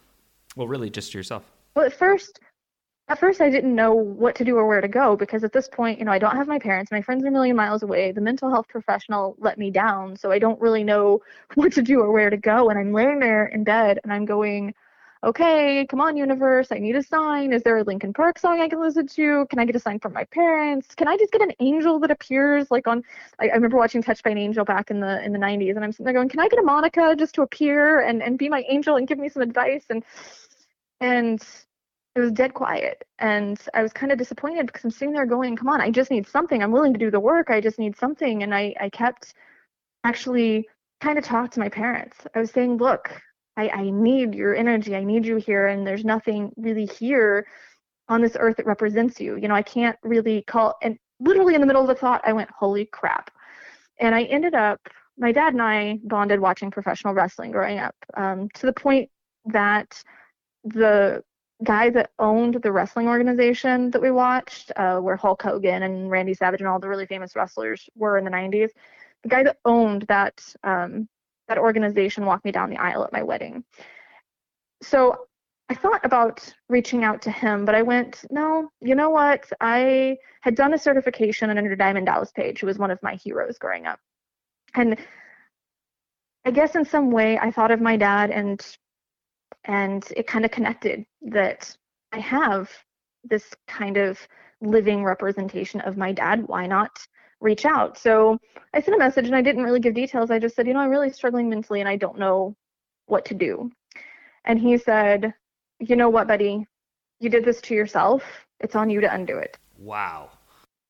Well, 0.57 0.66
really, 0.66 0.90
just 0.90 1.12
to 1.12 1.19
yourself. 1.19 1.45
Well, 1.77 1.87
at 1.87 1.93
first, 1.93 2.40
at 3.11 3.18
first 3.18 3.40
I 3.40 3.51
didn't 3.51 3.75
know 3.75 3.92
what 3.92 4.37
to 4.37 4.44
do 4.44 4.57
or 4.57 4.68
where 4.68 4.81
to 4.81 4.87
go 4.87 5.16
because 5.16 5.42
at 5.42 5.53
this 5.53 5.66
point, 5.66 5.99
you 5.99 6.05
know, 6.05 6.12
I 6.12 6.20
don't 6.20 6.37
have 6.37 6.46
my 6.46 6.61
parents. 6.61 6.92
My 6.92 7.03
friends 7.03 7.25
are 7.25 7.29
a 7.29 7.33
million 7.33 7.57
miles 7.57 7.83
away. 7.83 8.12
The 8.12 8.20
mental 8.20 8.49
health 8.49 8.68
professional 8.68 9.35
let 9.38 9.59
me 9.59 9.73
down, 9.73 10.14
so 10.14 10.31
I 10.31 10.38
don't 10.38 10.61
really 10.61 10.85
know 10.85 11.20
what 11.57 11.73
to 11.73 11.83
do 11.83 11.99
or 11.99 12.12
where 12.12 12.31
to 12.31 12.37
go. 12.37 12.70
And 12.70 12.79
I'm 12.79 12.92
laying 12.92 13.18
there 13.18 13.46
in 13.46 13.64
bed 13.64 13.99
and 14.05 14.12
I'm 14.12 14.27
going, 14.27 14.75
okay, 15.25 15.85
come 15.90 16.01
on, 16.01 16.16
universe, 16.16 16.68
I 16.70 16.79
need 16.79 16.94
a 16.94 17.03
sign. 17.03 17.53
Is 17.53 17.64
there 17.64 17.79
a 17.79 17.83
Linkin 17.83 18.12
Park 18.12 18.38
song 18.38 18.61
I 18.61 18.68
can 18.68 18.81
listen 18.81 19.09
to? 19.09 19.44
Can 19.51 19.59
I 19.59 19.64
get 19.64 19.75
a 19.75 19.81
sign 19.81 19.99
from 19.99 20.12
my 20.12 20.23
parents? 20.27 20.94
Can 20.94 21.09
I 21.09 21.16
just 21.16 21.33
get 21.33 21.42
an 21.42 21.53
angel 21.59 21.99
that 21.99 22.12
appears 22.12 22.70
like 22.70 22.87
on 22.87 23.03
I, 23.40 23.49
I 23.49 23.55
remember 23.55 23.77
watching 23.77 24.05
Touched 24.05 24.23
by 24.23 24.31
an 24.31 24.38
Angel 24.38 24.64
back 24.64 24.88
in 24.88 25.01
the 25.01 25.20
in 25.25 25.33
the 25.33 25.38
nineties 25.38 25.75
and 25.75 25.85
I'm 25.85 25.90
sitting 25.90 26.05
there 26.05 26.14
going, 26.14 26.29
Can 26.29 26.38
I 26.38 26.49
get 26.49 26.61
a 26.61 26.62
Monica 26.62 27.16
just 27.18 27.35
to 27.35 27.42
appear 27.42 28.03
and, 28.03 28.23
and 28.23 28.38
be 28.38 28.49
my 28.49 28.64
angel 28.68 28.94
and 28.94 29.09
give 29.09 29.18
me 29.18 29.29
some 29.29 29.42
advice 29.42 29.85
and 29.90 30.05
and 31.01 31.44
it 32.16 32.20
was 32.20 32.33
dead 32.33 32.55
quiet 32.55 33.05
and 33.18 33.61
i 33.75 33.83
was 33.83 33.92
kind 33.92 34.11
of 34.11 34.18
disappointed 34.18 34.66
because 34.66 34.85
i'm 34.85 34.90
sitting 34.90 35.12
there 35.12 35.27
going 35.27 35.57
come 35.57 35.68
on 35.68 35.81
i 35.81 35.90
just 35.90 36.11
need 36.11 36.27
something. 36.27 36.62
I'm 36.62 36.73
willing 36.73 36.92
to 36.92 36.99
do 36.99 37.11
the 37.11 37.20
work. 37.20 37.51
I 37.51 37.61
just 37.61 37.79
need 37.79 37.96
something. 37.96 38.42
And 38.42 38.55
i, 38.55 38.75
I 38.81 38.88
kept 38.88 39.35
actually 40.05 40.68
kind 41.01 41.18
of 41.18 41.25
talked 41.25 41.55
to 41.55 41.61
my 41.61 41.68
parents. 41.68 42.16
I 42.35 42.40
was 42.40 42.51
saying 42.51 42.79
look 42.79 43.11
I, 43.57 43.68
I 43.68 43.90
need 43.90 44.35
your 44.35 44.55
energy. 44.55 44.96
I 44.96 45.05
need 45.05 45.27
you 45.27 45.37
here 45.37 45.66
and 45.66 45.87
there's 45.87 46.05
nothing 46.05 46.53
really 46.57 46.87
here 46.87 47.46
on 48.09 48.20
this 48.20 48.37
earth 48.38 48.57
that 48.57 48.66
represents 48.66 49.20
you. 49.20 49.37
You 49.37 49.49
know 49.49 49.55
i 49.55 49.62
can't 49.62 49.96
really 50.03 50.42
call 50.42 50.75
and 50.83 50.99
literally 51.20 51.55
in 51.55 51.61
the 51.61 51.66
middle 51.66 51.83
of 51.83 51.88
the 51.88 51.94
thought 51.94 52.23
i 52.25 52.33
went 52.33 52.51
holy 52.51 52.87
crap. 52.87 53.31
And 54.01 54.14
i 54.14 54.25
ended 54.25 54.55
up 54.55 54.81
my 55.16 55.33
dad 55.33 55.53
and 55.53 55.62
i 55.62 55.99
bonded 56.05 56.40
watching 56.40 56.70
professional 56.70 57.14
wrestling 57.14 57.53
growing 57.53 57.79
up 57.79 57.94
um, 58.16 58.49
to 58.55 58.66
the 58.66 58.73
point 58.73 59.09
that 59.46 60.03
the 60.64 61.23
guy 61.62 61.90
that 61.90 62.11
owned 62.18 62.55
the 62.62 62.73
wrestling 62.73 63.09
organization 63.09 63.90
that 63.90 64.01
we 64.01 64.11
watched, 64.11 64.73
uh, 64.77 64.99
where 64.99 65.16
Hulk 65.16 65.42
Hogan 65.42 65.83
and 65.83 66.11
Randy 66.11 66.35
Savage 66.35 66.61
and 66.61 66.68
all 66.68 66.81
the 66.81 66.88
really 66.88 67.07
famous 67.07 67.37
wrestlers 67.37 67.88
were 67.94 68.18
in 68.18 68.25
the 68.25 68.31
90s, 68.31 68.70
the 69.23 69.29
guy 69.29 69.42
that 69.42 69.59
owned 69.64 70.03
that 70.03 70.42
um, 70.64 71.09
that 71.49 71.59
organization 71.59 72.25
walked 72.25 72.44
me 72.44 72.53
down 72.53 72.70
the 72.70 72.79
aisle 72.79 73.05
at 73.05 73.12
my 73.12 73.23
wedding. 73.23 73.64
So 74.83 75.27
I 75.68 75.75
thought 75.75 76.05
about 76.05 76.53
reaching 76.68 77.05
out 77.05 77.23
to 77.23 77.31
him, 77.31 77.64
but 77.64 77.75
I 77.75 77.83
went, 77.83 78.25
no, 78.31 78.70
you 78.81 78.94
know 78.94 79.11
what? 79.11 79.44
I 79.61 80.16
had 80.40 80.55
done 80.55 80.75
a 80.75 80.79
certification 80.79 81.51
under 81.51 81.77
Diamond 81.77 82.07
Dallas 82.07 82.33
Page, 82.33 82.61
who 82.61 82.66
was 82.66 82.79
one 82.79 82.90
of 82.90 83.03
my 83.03 83.16
heroes 83.16 83.59
growing 83.59 83.87
up. 83.87 84.01
And 84.75 84.96
I 86.44 86.51
guess 86.51 86.75
in 86.75 86.85
some 86.85 87.11
way 87.11 87.38
I 87.38 87.51
thought 87.51 87.70
of 87.70 87.81
my 87.81 87.96
dad 87.96 88.31
and 88.31 88.64
and 89.64 90.06
it 90.16 90.26
kind 90.26 90.44
of 90.44 90.50
connected 90.50 91.04
that 91.22 91.76
I 92.12 92.18
have 92.18 92.70
this 93.24 93.52
kind 93.68 93.96
of 93.96 94.18
living 94.60 95.04
representation 95.04 95.80
of 95.82 95.96
my 95.96 96.12
dad. 96.12 96.46
Why 96.46 96.66
not 96.66 96.90
reach 97.40 97.64
out? 97.64 97.98
So 97.98 98.38
I 98.74 98.80
sent 98.80 98.96
a 98.96 98.98
message 98.98 99.26
and 99.26 99.36
I 99.36 99.42
didn't 99.42 99.64
really 99.64 99.80
give 99.80 99.94
details. 99.94 100.30
I 100.30 100.38
just 100.38 100.56
said, 100.56 100.66
you 100.66 100.74
know, 100.74 100.80
I'm 100.80 100.90
really 100.90 101.12
struggling 101.12 101.48
mentally 101.48 101.80
and 101.80 101.88
I 101.88 101.96
don't 101.96 102.18
know 102.18 102.56
what 103.06 103.24
to 103.26 103.34
do. 103.34 103.70
And 104.44 104.58
he 104.58 104.78
said, 104.78 105.32
you 105.78 105.96
know 105.96 106.08
what, 106.08 106.28
buddy? 106.28 106.66
You 107.20 107.28
did 107.28 107.44
this 107.44 107.60
to 107.62 107.74
yourself. 107.74 108.22
It's 108.60 108.76
on 108.76 108.90
you 108.90 109.00
to 109.00 109.12
undo 109.12 109.38
it. 109.38 109.58
Wow. 109.78 110.30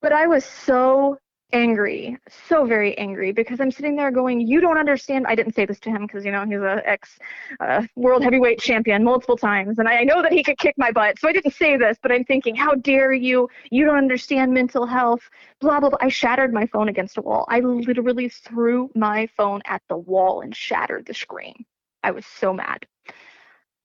But 0.00 0.12
I 0.12 0.26
was 0.26 0.44
so 0.44 1.18
angry, 1.52 2.16
so 2.48 2.64
very 2.64 2.96
angry, 2.98 3.32
because 3.32 3.60
I'm 3.60 3.70
sitting 3.70 3.96
there 3.96 4.10
going, 4.10 4.40
"You 4.40 4.60
don't 4.60 4.78
understand." 4.78 5.26
I 5.26 5.34
didn't 5.34 5.54
say 5.54 5.66
this 5.66 5.80
to 5.80 5.90
him 5.90 6.06
because 6.06 6.24
you 6.24 6.32
know 6.32 6.44
he's 6.44 6.60
a 6.60 6.82
ex 6.84 7.18
uh, 7.60 7.82
world 7.96 8.22
heavyweight 8.22 8.60
champion 8.60 9.04
multiple 9.04 9.36
times, 9.36 9.78
and 9.78 9.88
I 9.88 10.02
know 10.02 10.22
that 10.22 10.32
he 10.32 10.42
could 10.42 10.58
kick 10.58 10.74
my 10.78 10.90
butt. 10.90 11.18
So 11.18 11.28
I 11.28 11.32
didn't 11.32 11.54
say 11.54 11.76
this, 11.76 11.98
but 12.02 12.12
I'm 12.12 12.24
thinking, 12.24 12.54
"How 12.54 12.74
dare 12.74 13.12
you? 13.12 13.48
You 13.70 13.84
don't 13.84 13.98
understand 13.98 14.52
mental 14.52 14.86
health." 14.86 15.22
Blah 15.60 15.80
blah 15.80 15.90
blah. 15.90 15.98
I 16.00 16.08
shattered 16.08 16.52
my 16.52 16.66
phone 16.66 16.88
against 16.88 17.18
a 17.18 17.22
wall. 17.22 17.44
I 17.48 17.60
literally 17.60 18.28
threw 18.28 18.90
my 18.94 19.26
phone 19.36 19.62
at 19.66 19.82
the 19.88 19.96
wall 19.96 20.40
and 20.42 20.54
shattered 20.54 21.06
the 21.06 21.14
screen. 21.14 21.64
I 22.02 22.10
was 22.12 22.26
so 22.26 22.52
mad. 22.52 22.86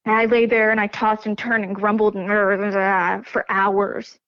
And 0.05 0.15
I 0.15 0.25
lay 0.25 0.45
there 0.45 0.71
and 0.71 0.79
I 0.79 0.87
tossed 0.87 1.25
and 1.25 1.37
turned 1.37 1.65
and 1.65 1.75
grumbled 1.75 2.15
and 2.15 2.29
uh, 2.29 3.21
for 3.23 3.45
hours 3.49 4.19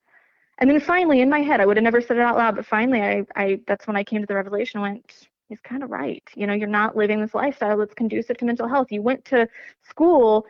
and 0.60 0.70
then 0.70 0.80
finally 0.80 1.22
in 1.22 1.30
my 1.30 1.40
head 1.40 1.60
i 1.62 1.66
would 1.66 1.78
have 1.78 1.84
never 1.84 2.02
said 2.02 2.18
it 2.18 2.22
out 2.22 2.38
loud 2.38 2.56
but 2.56 2.66
finally 2.66 3.02
i, 3.02 3.26
I 3.36 3.60
that's 3.68 3.88
when 3.88 3.96
i 3.96 4.04
came 4.04 4.22
to 4.22 4.28
the 4.28 4.36
revelation 4.36 4.82
went 4.82 5.28
he's 5.50 5.60
kind 5.62 5.84
of 5.84 5.90
right. 5.90 6.24
You 6.36 6.48
know 6.48 6.54
you're 6.54 6.68
not 6.68 6.96
living 6.96 7.22
this 7.22 7.34
lifestyle 7.34 7.78
that's 7.78 7.94
conducive 7.94 8.38
to 8.38 8.46
mental 8.46 8.68
health. 8.68 8.92
You 8.92 9.02
went 9.02 9.26
to 9.26 9.48
school 9.84 10.46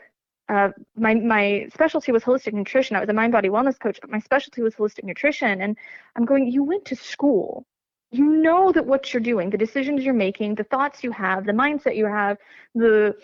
uh, 0.49 0.69
my 0.95 1.13
my 1.13 1.67
specialty 1.73 2.11
was 2.11 2.23
holistic 2.23 2.53
nutrition. 2.53 2.95
I 2.95 3.01
was 3.01 3.09
a 3.09 3.13
mind 3.13 3.33
body 3.33 3.49
wellness 3.49 3.79
coach 3.79 3.99
but 3.99 4.09
my 4.09 4.19
specialty 4.19 4.61
was 4.61 4.75
holistic 4.75 5.03
nutrition. 5.03 5.61
And 5.61 5.77
i'm 6.15 6.25
going 6.25 6.51
you 6.51 6.63
went 6.63 6.85
to 6.85 6.95
school. 6.95 7.65
You 8.11 8.25
know 8.25 8.71
that 8.71 8.85
what 8.85 9.13
you're 9.13 9.21
doing 9.21 9.49
the 9.49 9.57
decisions 9.57 10.03
you're 10.03 10.13
making 10.13 10.55
the 10.55 10.63
thoughts 10.63 11.03
you 11.03 11.11
have 11.11 11.45
the 11.45 11.51
mindset 11.51 11.95
you 11.95 12.05
have 12.05 12.37
the 12.75 13.15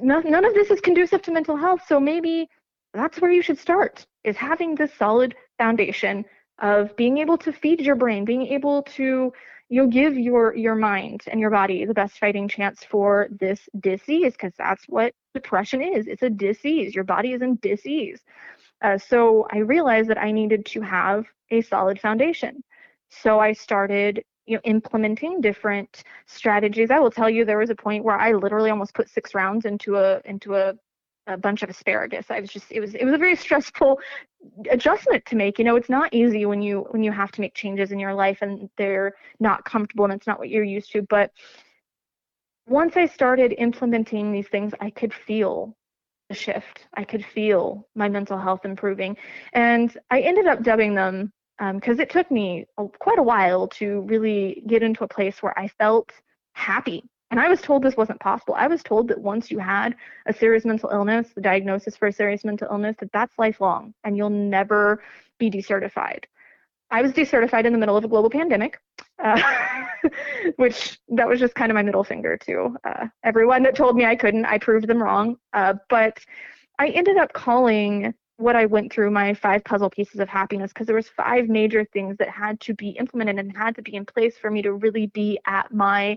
none 0.00 0.44
of 0.44 0.54
this 0.54 0.70
is 0.70 0.80
conducive 0.80 1.22
to 1.22 1.32
mental 1.32 1.56
health. 1.56 1.82
So 1.86 2.00
maybe 2.00 2.48
that's 2.92 3.20
where 3.20 3.30
you 3.30 3.42
should 3.42 3.58
start 3.58 4.06
is 4.24 4.36
having 4.36 4.74
this 4.74 4.92
solid 4.94 5.34
foundation 5.58 6.24
of 6.60 6.96
being 6.96 7.18
able 7.18 7.38
to 7.38 7.52
feed 7.52 7.80
your 7.80 7.96
brain, 7.96 8.24
being 8.24 8.46
able 8.46 8.82
to 8.82 9.32
you'll 9.68 9.86
give 9.86 10.16
your 10.16 10.56
your 10.56 10.74
mind 10.74 11.22
and 11.26 11.40
your 11.40 11.50
body 11.50 11.84
the 11.84 11.94
best 11.94 12.18
fighting 12.18 12.48
chance 12.48 12.82
for 12.84 13.28
this 13.38 13.68
disease 13.80 14.32
because 14.32 14.52
that's 14.56 14.84
what 14.88 15.14
depression 15.34 15.82
is. 15.82 16.06
It's 16.06 16.22
a 16.22 16.30
disease. 16.30 16.94
Your 16.94 17.04
body 17.04 17.32
is 17.32 17.42
in 17.42 17.58
disease. 17.60 18.20
Uh, 18.80 18.96
so 18.96 19.46
I 19.52 19.58
realized 19.58 20.08
that 20.08 20.18
I 20.18 20.30
needed 20.32 20.64
to 20.66 20.80
have 20.80 21.26
a 21.50 21.60
solid 21.62 22.00
foundation. 22.00 22.62
So 23.10 23.38
I 23.40 23.52
started 23.52 24.24
you 24.46 24.56
know 24.56 24.60
implementing 24.64 25.40
different 25.40 26.02
strategies. 26.26 26.90
I 26.90 26.98
will 26.98 27.10
tell 27.10 27.28
you 27.28 27.44
there 27.44 27.58
was 27.58 27.70
a 27.70 27.74
point 27.74 28.04
where 28.04 28.18
I 28.18 28.32
literally 28.32 28.70
almost 28.70 28.94
put 28.94 29.10
six 29.10 29.34
rounds 29.34 29.66
into 29.66 29.96
a 29.96 30.20
into 30.24 30.56
a 30.56 30.74
a 31.28 31.36
bunch 31.36 31.62
of 31.62 31.70
asparagus. 31.70 32.26
I 32.30 32.40
was 32.40 32.50
just 32.50 32.72
it 32.72 32.80
was 32.80 32.94
it 32.94 33.04
was 33.04 33.14
a 33.14 33.18
very 33.18 33.36
stressful 33.36 34.00
adjustment 34.70 35.24
to 35.26 35.36
make. 35.36 35.58
You 35.58 35.64
know, 35.64 35.76
it's 35.76 35.88
not 35.88 36.12
easy 36.12 36.46
when 36.46 36.62
you 36.62 36.86
when 36.90 37.02
you 37.02 37.12
have 37.12 37.30
to 37.32 37.40
make 37.40 37.54
changes 37.54 37.92
in 37.92 37.98
your 37.98 38.14
life 38.14 38.38
and 38.40 38.68
they're 38.76 39.14
not 39.38 39.64
comfortable 39.64 40.04
and 40.04 40.14
it's 40.14 40.26
not 40.26 40.38
what 40.38 40.48
you're 40.48 40.64
used 40.64 40.90
to. 40.92 41.02
But 41.02 41.30
once 42.66 42.96
I 42.96 43.06
started 43.06 43.54
implementing 43.58 44.32
these 44.32 44.48
things, 44.48 44.72
I 44.80 44.90
could 44.90 45.14
feel 45.14 45.76
the 46.28 46.34
shift. 46.34 46.86
I 46.94 47.04
could 47.04 47.24
feel 47.24 47.86
my 47.94 48.08
mental 48.08 48.38
health 48.38 48.64
improving, 48.64 49.16
and 49.52 49.96
I 50.10 50.20
ended 50.20 50.46
up 50.46 50.62
dubbing 50.62 50.94
them 50.94 51.32
because 51.58 51.98
um, 51.98 52.00
it 52.00 52.10
took 52.10 52.30
me 52.30 52.66
a, 52.78 52.86
quite 53.00 53.18
a 53.18 53.22
while 53.22 53.66
to 53.66 54.02
really 54.02 54.62
get 54.66 54.82
into 54.82 55.04
a 55.04 55.08
place 55.08 55.42
where 55.42 55.58
I 55.58 55.68
felt 55.68 56.12
happy 56.52 57.04
and 57.30 57.38
I 57.38 57.48
was 57.48 57.60
told 57.60 57.82
this 57.82 57.96
wasn't 57.96 58.20
possible. 58.20 58.54
I 58.54 58.66
was 58.66 58.82
told 58.82 59.08
that 59.08 59.20
once 59.20 59.50
you 59.50 59.58
had 59.58 59.94
a 60.26 60.32
serious 60.32 60.64
mental 60.64 60.90
illness, 60.90 61.28
the 61.34 61.40
diagnosis 61.40 61.96
for 61.96 62.08
a 62.08 62.12
serious 62.12 62.44
mental 62.44 62.68
illness, 62.70 62.96
that 63.00 63.12
that's 63.12 63.38
lifelong 63.38 63.92
and 64.04 64.16
you'll 64.16 64.30
never 64.30 65.02
be 65.38 65.50
decertified. 65.50 66.24
I 66.90 67.02
was 67.02 67.12
decertified 67.12 67.66
in 67.66 67.72
the 67.72 67.78
middle 67.78 67.98
of 67.98 68.04
a 68.04 68.08
global 68.08 68.30
pandemic, 68.30 68.80
uh, 69.22 69.42
which 70.56 70.98
that 71.08 71.28
was 71.28 71.38
just 71.38 71.54
kind 71.54 71.70
of 71.70 71.74
my 71.74 71.82
middle 71.82 72.04
finger 72.04 72.38
to 72.46 72.76
uh, 72.84 73.06
everyone 73.22 73.62
that 73.64 73.74
told 73.74 73.94
me 73.94 74.06
I 74.06 74.16
couldn't. 74.16 74.46
I 74.46 74.56
proved 74.56 74.86
them 74.86 75.02
wrong. 75.02 75.36
Uh, 75.52 75.74
but 75.90 76.18
I 76.78 76.88
ended 76.88 77.18
up 77.18 77.34
calling 77.34 78.14
what 78.38 78.56
I 78.56 78.66
went 78.66 78.92
through 78.92 79.10
my 79.10 79.34
five 79.34 79.64
puzzle 79.64 79.90
pieces 79.90 80.20
of 80.20 80.28
happiness 80.28 80.72
because 80.72 80.86
there 80.86 80.96
was 80.96 81.08
five 81.08 81.48
major 81.48 81.84
things 81.92 82.16
that 82.18 82.30
had 82.30 82.58
to 82.60 82.74
be 82.74 82.90
implemented 82.90 83.38
and 83.38 83.54
had 83.54 83.74
to 83.74 83.82
be 83.82 83.96
in 83.96 84.06
place 84.06 84.38
for 84.38 84.50
me 84.50 84.62
to 84.62 84.72
really 84.72 85.08
be 85.08 85.38
at 85.44 85.74
my 85.74 86.16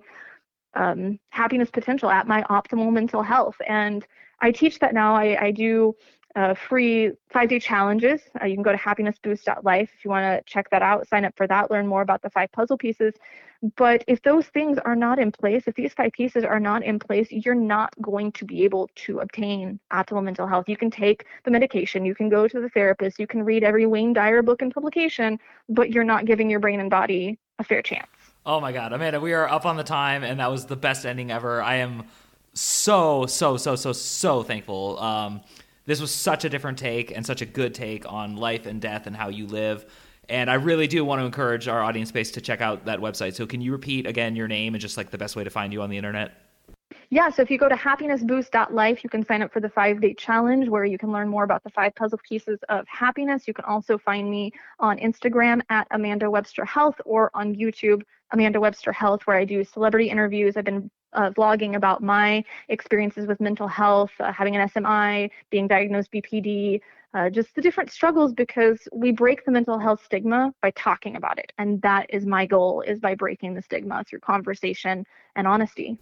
um, 0.73 1.19
happiness 1.29 1.69
potential 1.69 2.09
at 2.09 2.27
my 2.27 2.43
optimal 2.43 2.91
mental 2.91 3.21
health. 3.21 3.55
And 3.67 4.05
I 4.39 4.51
teach 4.51 4.79
that 4.79 4.93
now. 4.93 5.15
I, 5.15 5.45
I 5.45 5.51
do 5.51 5.95
uh, 6.35 6.53
free 6.53 7.11
five 7.29 7.49
day 7.49 7.59
challenges. 7.59 8.21
Uh, 8.41 8.45
you 8.45 8.55
can 8.55 8.63
go 8.63 8.71
to 8.71 8.77
happinessboost.life 8.77 9.89
if 9.93 10.05
you 10.05 10.09
want 10.09 10.23
to 10.23 10.51
check 10.51 10.69
that 10.69 10.81
out, 10.81 11.07
sign 11.07 11.25
up 11.25 11.33
for 11.35 11.47
that, 11.47 11.69
learn 11.69 11.87
more 11.87 12.01
about 12.01 12.21
the 12.21 12.29
five 12.29 12.51
puzzle 12.51 12.77
pieces. 12.77 13.13
But 13.75 14.03
if 14.07 14.21
those 14.23 14.47
things 14.47 14.79
are 14.79 14.95
not 14.95 15.19
in 15.19 15.31
place, 15.31 15.63
if 15.67 15.75
these 15.75 15.93
five 15.93 16.11
pieces 16.13 16.43
are 16.43 16.59
not 16.59 16.83
in 16.83 16.97
place, 16.97 17.27
you're 17.31 17.53
not 17.53 17.93
going 18.01 18.31
to 18.33 18.45
be 18.45 18.63
able 18.63 18.89
to 18.95 19.19
obtain 19.19 19.79
optimal 19.93 20.23
mental 20.23 20.47
health. 20.47 20.67
You 20.67 20.77
can 20.77 20.89
take 20.89 21.25
the 21.43 21.51
medication, 21.51 22.05
you 22.05 22.15
can 22.15 22.29
go 22.29 22.47
to 22.47 22.59
the 22.59 22.69
therapist, 22.69 23.19
you 23.19 23.27
can 23.27 23.43
read 23.43 23.63
every 23.63 23.85
Wayne 23.85 24.13
Dyer 24.13 24.41
book 24.41 24.61
and 24.63 24.73
publication, 24.73 25.37
but 25.69 25.91
you're 25.91 26.03
not 26.03 26.25
giving 26.25 26.49
your 26.49 26.59
brain 26.59 26.79
and 26.79 26.89
body 26.89 27.37
a 27.59 27.63
fair 27.63 27.83
chance. 27.83 28.07
Oh 28.43 28.59
my 28.59 28.71
God, 28.71 28.91
Amanda, 28.91 29.19
we 29.19 29.33
are 29.33 29.47
up 29.47 29.67
on 29.67 29.77
the 29.77 29.83
time, 29.83 30.23
and 30.23 30.39
that 30.39 30.49
was 30.49 30.65
the 30.65 30.75
best 30.75 31.05
ending 31.05 31.29
ever. 31.29 31.61
I 31.61 31.75
am 31.75 32.05
so, 32.53 33.27
so, 33.27 33.55
so, 33.55 33.75
so, 33.75 33.93
so 33.93 34.41
thankful. 34.41 34.99
Um, 34.99 35.41
this 35.85 36.01
was 36.01 36.09
such 36.09 36.43
a 36.43 36.49
different 36.49 36.79
take 36.79 37.15
and 37.15 37.23
such 37.23 37.43
a 37.43 37.45
good 37.45 37.75
take 37.75 38.11
on 38.11 38.35
life 38.35 38.65
and 38.65 38.81
death 38.81 39.05
and 39.05 39.15
how 39.15 39.29
you 39.29 39.45
live. 39.45 39.85
And 40.27 40.49
I 40.49 40.55
really 40.55 40.87
do 40.87 41.05
want 41.05 41.21
to 41.21 41.25
encourage 41.25 41.67
our 41.67 41.83
audience 41.83 42.11
base 42.11 42.31
to 42.31 42.41
check 42.41 42.61
out 42.61 42.85
that 42.85 42.99
website. 42.99 43.35
So, 43.35 43.45
can 43.45 43.61
you 43.61 43.71
repeat 43.73 44.07
again 44.07 44.35
your 44.35 44.47
name 44.47 44.73
and 44.73 44.81
just 44.81 44.97
like 44.97 45.11
the 45.11 45.17
best 45.19 45.35
way 45.35 45.43
to 45.43 45.49
find 45.51 45.71
you 45.71 45.83
on 45.83 45.91
the 45.91 45.97
internet? 45.97 46.31
Yeah, 47.09 47.29
so 47.29 47.41
if 47.41 47.51
you 47.51 47.57
go 47.57 47.69
to 47.69 47.75
happinessboost.life, 47.75 49.03
you 49.03 49.09
can 49.09 49.25
sign 49.25 49.41
up 49.41 49.51
for 49.51 49.59
the 49.59 49.69
five 49.69 50.01
day 50.01 50.13
challenge 50.13 50.69
where 50.69 50.85
you 50.85 50.97
can 50.97 51.11
learn 51.11 51.27
more 51.27 51.43
about 51.43 51.63
the 51.63 51.69
five 51.69 51.93
puzzle 51.95 52.19
pieces 52.27 52.59
of 52.69 52.87
happiness. 52.87 53.47
You 53.47 53.53
can 53.53 53.65
also 53.65 53.97
find 53.97 54.29
me 54.29 54.51
on 54.79 54.97
Instagram 54.97 55.61
at 55.69 55.87
Amanda 55.91 56.29
Webster 56.29 56.65
Health 56.65 56.95
or 57.05 57.29
on 57.33 57.55
YouTube, 57.55 58.03
Amanda 58.31 58.59
Webster 58.59 58.91
Health, 58.91 59.27
where 59.27 59.37
I 59.37 59.45
do 59.45 59.63
celebrity 59.63 60.09
interviews. 60.09 60.57
I've 60.57 60.65
been 60.65 60.89
uh, 61.13 61.31
vlogging 61.31 61.75
about 61.75 62.01
my 62.01 62.43
experiences 62.69 63.27
with 63.27 63.41
mental 63.41 63.67
health, 63.67 64.11
uh, 64.19 64.31
having 64.31 64.55
an 64.55 64.69
SMI, 64.69 65.29
being 65.49 65.67
diagnosed 65.67 66.11
BPD, 66.11 66.79
uh, 67.13 67.29
just 67.29 67.53
the 67.55 67.61
different 67.61 67.91
struggles 67.91 68.33
because 68.33 68.87
we 68.93 69.11
break 69.11 69.43
the 69.43 69.51
mental 69.51 69.77
health 69.77 70.01
stigma 70.05 70.53
by 70.61 70.71
talking 70.71 71.17
about 71.17 71.37
it. 71.37 71.51
And 71.57 71.81
that 71.81 72.05
is 72.09 72.25
my 72.25 72.45
goal 72.45 72.81
is 72.81 72.99
by 72.99 73.15
breaking 73.15 73.53
the 73.53 73.61
stigma 73.61 74.03
through 74.05 74.19
conversation 74.19 75.05
and 75.35 75.47
honesty. 75.47 75.97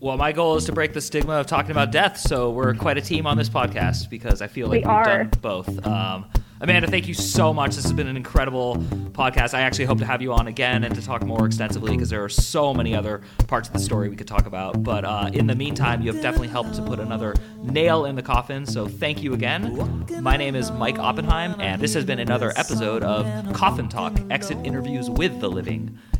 Well, 0.00 0.16
my 0.16 0.32
goal 0.32 0.56
is 0.56 0.64
to 0.66 0.72
break 0.72 0.92
the 0.92 1.00
stigma 1.00 1.34
of 1.34 1.46
talking 1.46 1.70
about 1.70 1.90
death. 1.90 2.18
So 2.18 2.50
we're 2.50 2.74
quite 2.74 2.98
a 2.98 3.02
team 3.02 3.26
on 3.26 3.36
this 3.36 3.48
podcast 3.48 4.10
because 4.10 4.42
I 4.42 4.46
feel 4.46 4.68
like 4.68 4.84
we 4.84 4.88
have 4.88 5.06
are. 5.06 5.24
done 5.24 5.30
both. 5.40 5.86
Um, 5.86 6.26
Amanda, 6.58 6.88
thank 6.88 7.06
you 7.06 7.12
so 7.12 7.52
much. 7.52 7.74
This 7.74 7.84
has 7.84 7.92
been 7.92 8.06
an 8.06 8.16
incredible 8.16 8.76
podcast. 9.12 9.52
I 9.52 9.60
actually 9.60 9.84
hope 9.84 9.98
to 9.98 10.06
have 10.06 10.22
you 10.22 10.32
on 10.32 10.46
again 10.46 10.84
and 10.84 10.94
to 10.94 11.02
talk 11.02 11.22
more 11.22 11.44
extensively 11.44 11.92
because 11.92 12.08
there 12.08 12.24
are 12.24 12.30
so 12.30 12.72
many 12.72 12.94
other 12.94 13.20
parts 13.46 13.68
of 13.68 13.74
the 13.74 13.78
story 13.78 14.08
we 14.08 14.16
could 14.16 14.26
talk 14.26 14.46
about. 14.46 14.82
But 14.82 15.04
uh, 15.04 15.30
in 15.34 15.46
the 15.46 15.54
meantime, 15.54 16.00
you 16.00 16.10
have 16.12 16.22
definitely 16.22 16.48
helped 16.48 16.74
to 16.76 16.82
put 16.82 16.98
another 16.98 17.34
nail 17.62 18.06
in 18.06 18.16
the 18.16 18.22
coffin. 18.22 18.64
So 18.64 18.88
thank 18.88 19.22
you 19.22 19.34
again. 19.34 20.06
My 20.20 20.38
name 20.38 20.54
is 20.54 20.70
Mike 20.70 20.98
Oppenheim, 20.98 21.60
and 21.60 21.82
this 21.82 21.92
has 21.92 22.06
been 22.06 22.20
another 22.20 22.54
episode 22.56 23.02
of 23.02 23.52
Coffin 23.52 23.90
Talk 23.90 24.18
Exit 24.30 24.56
Interviews 24.64 25.10
with 25.10 25.40
the 25.40 25.50
Living. 25.50 25.98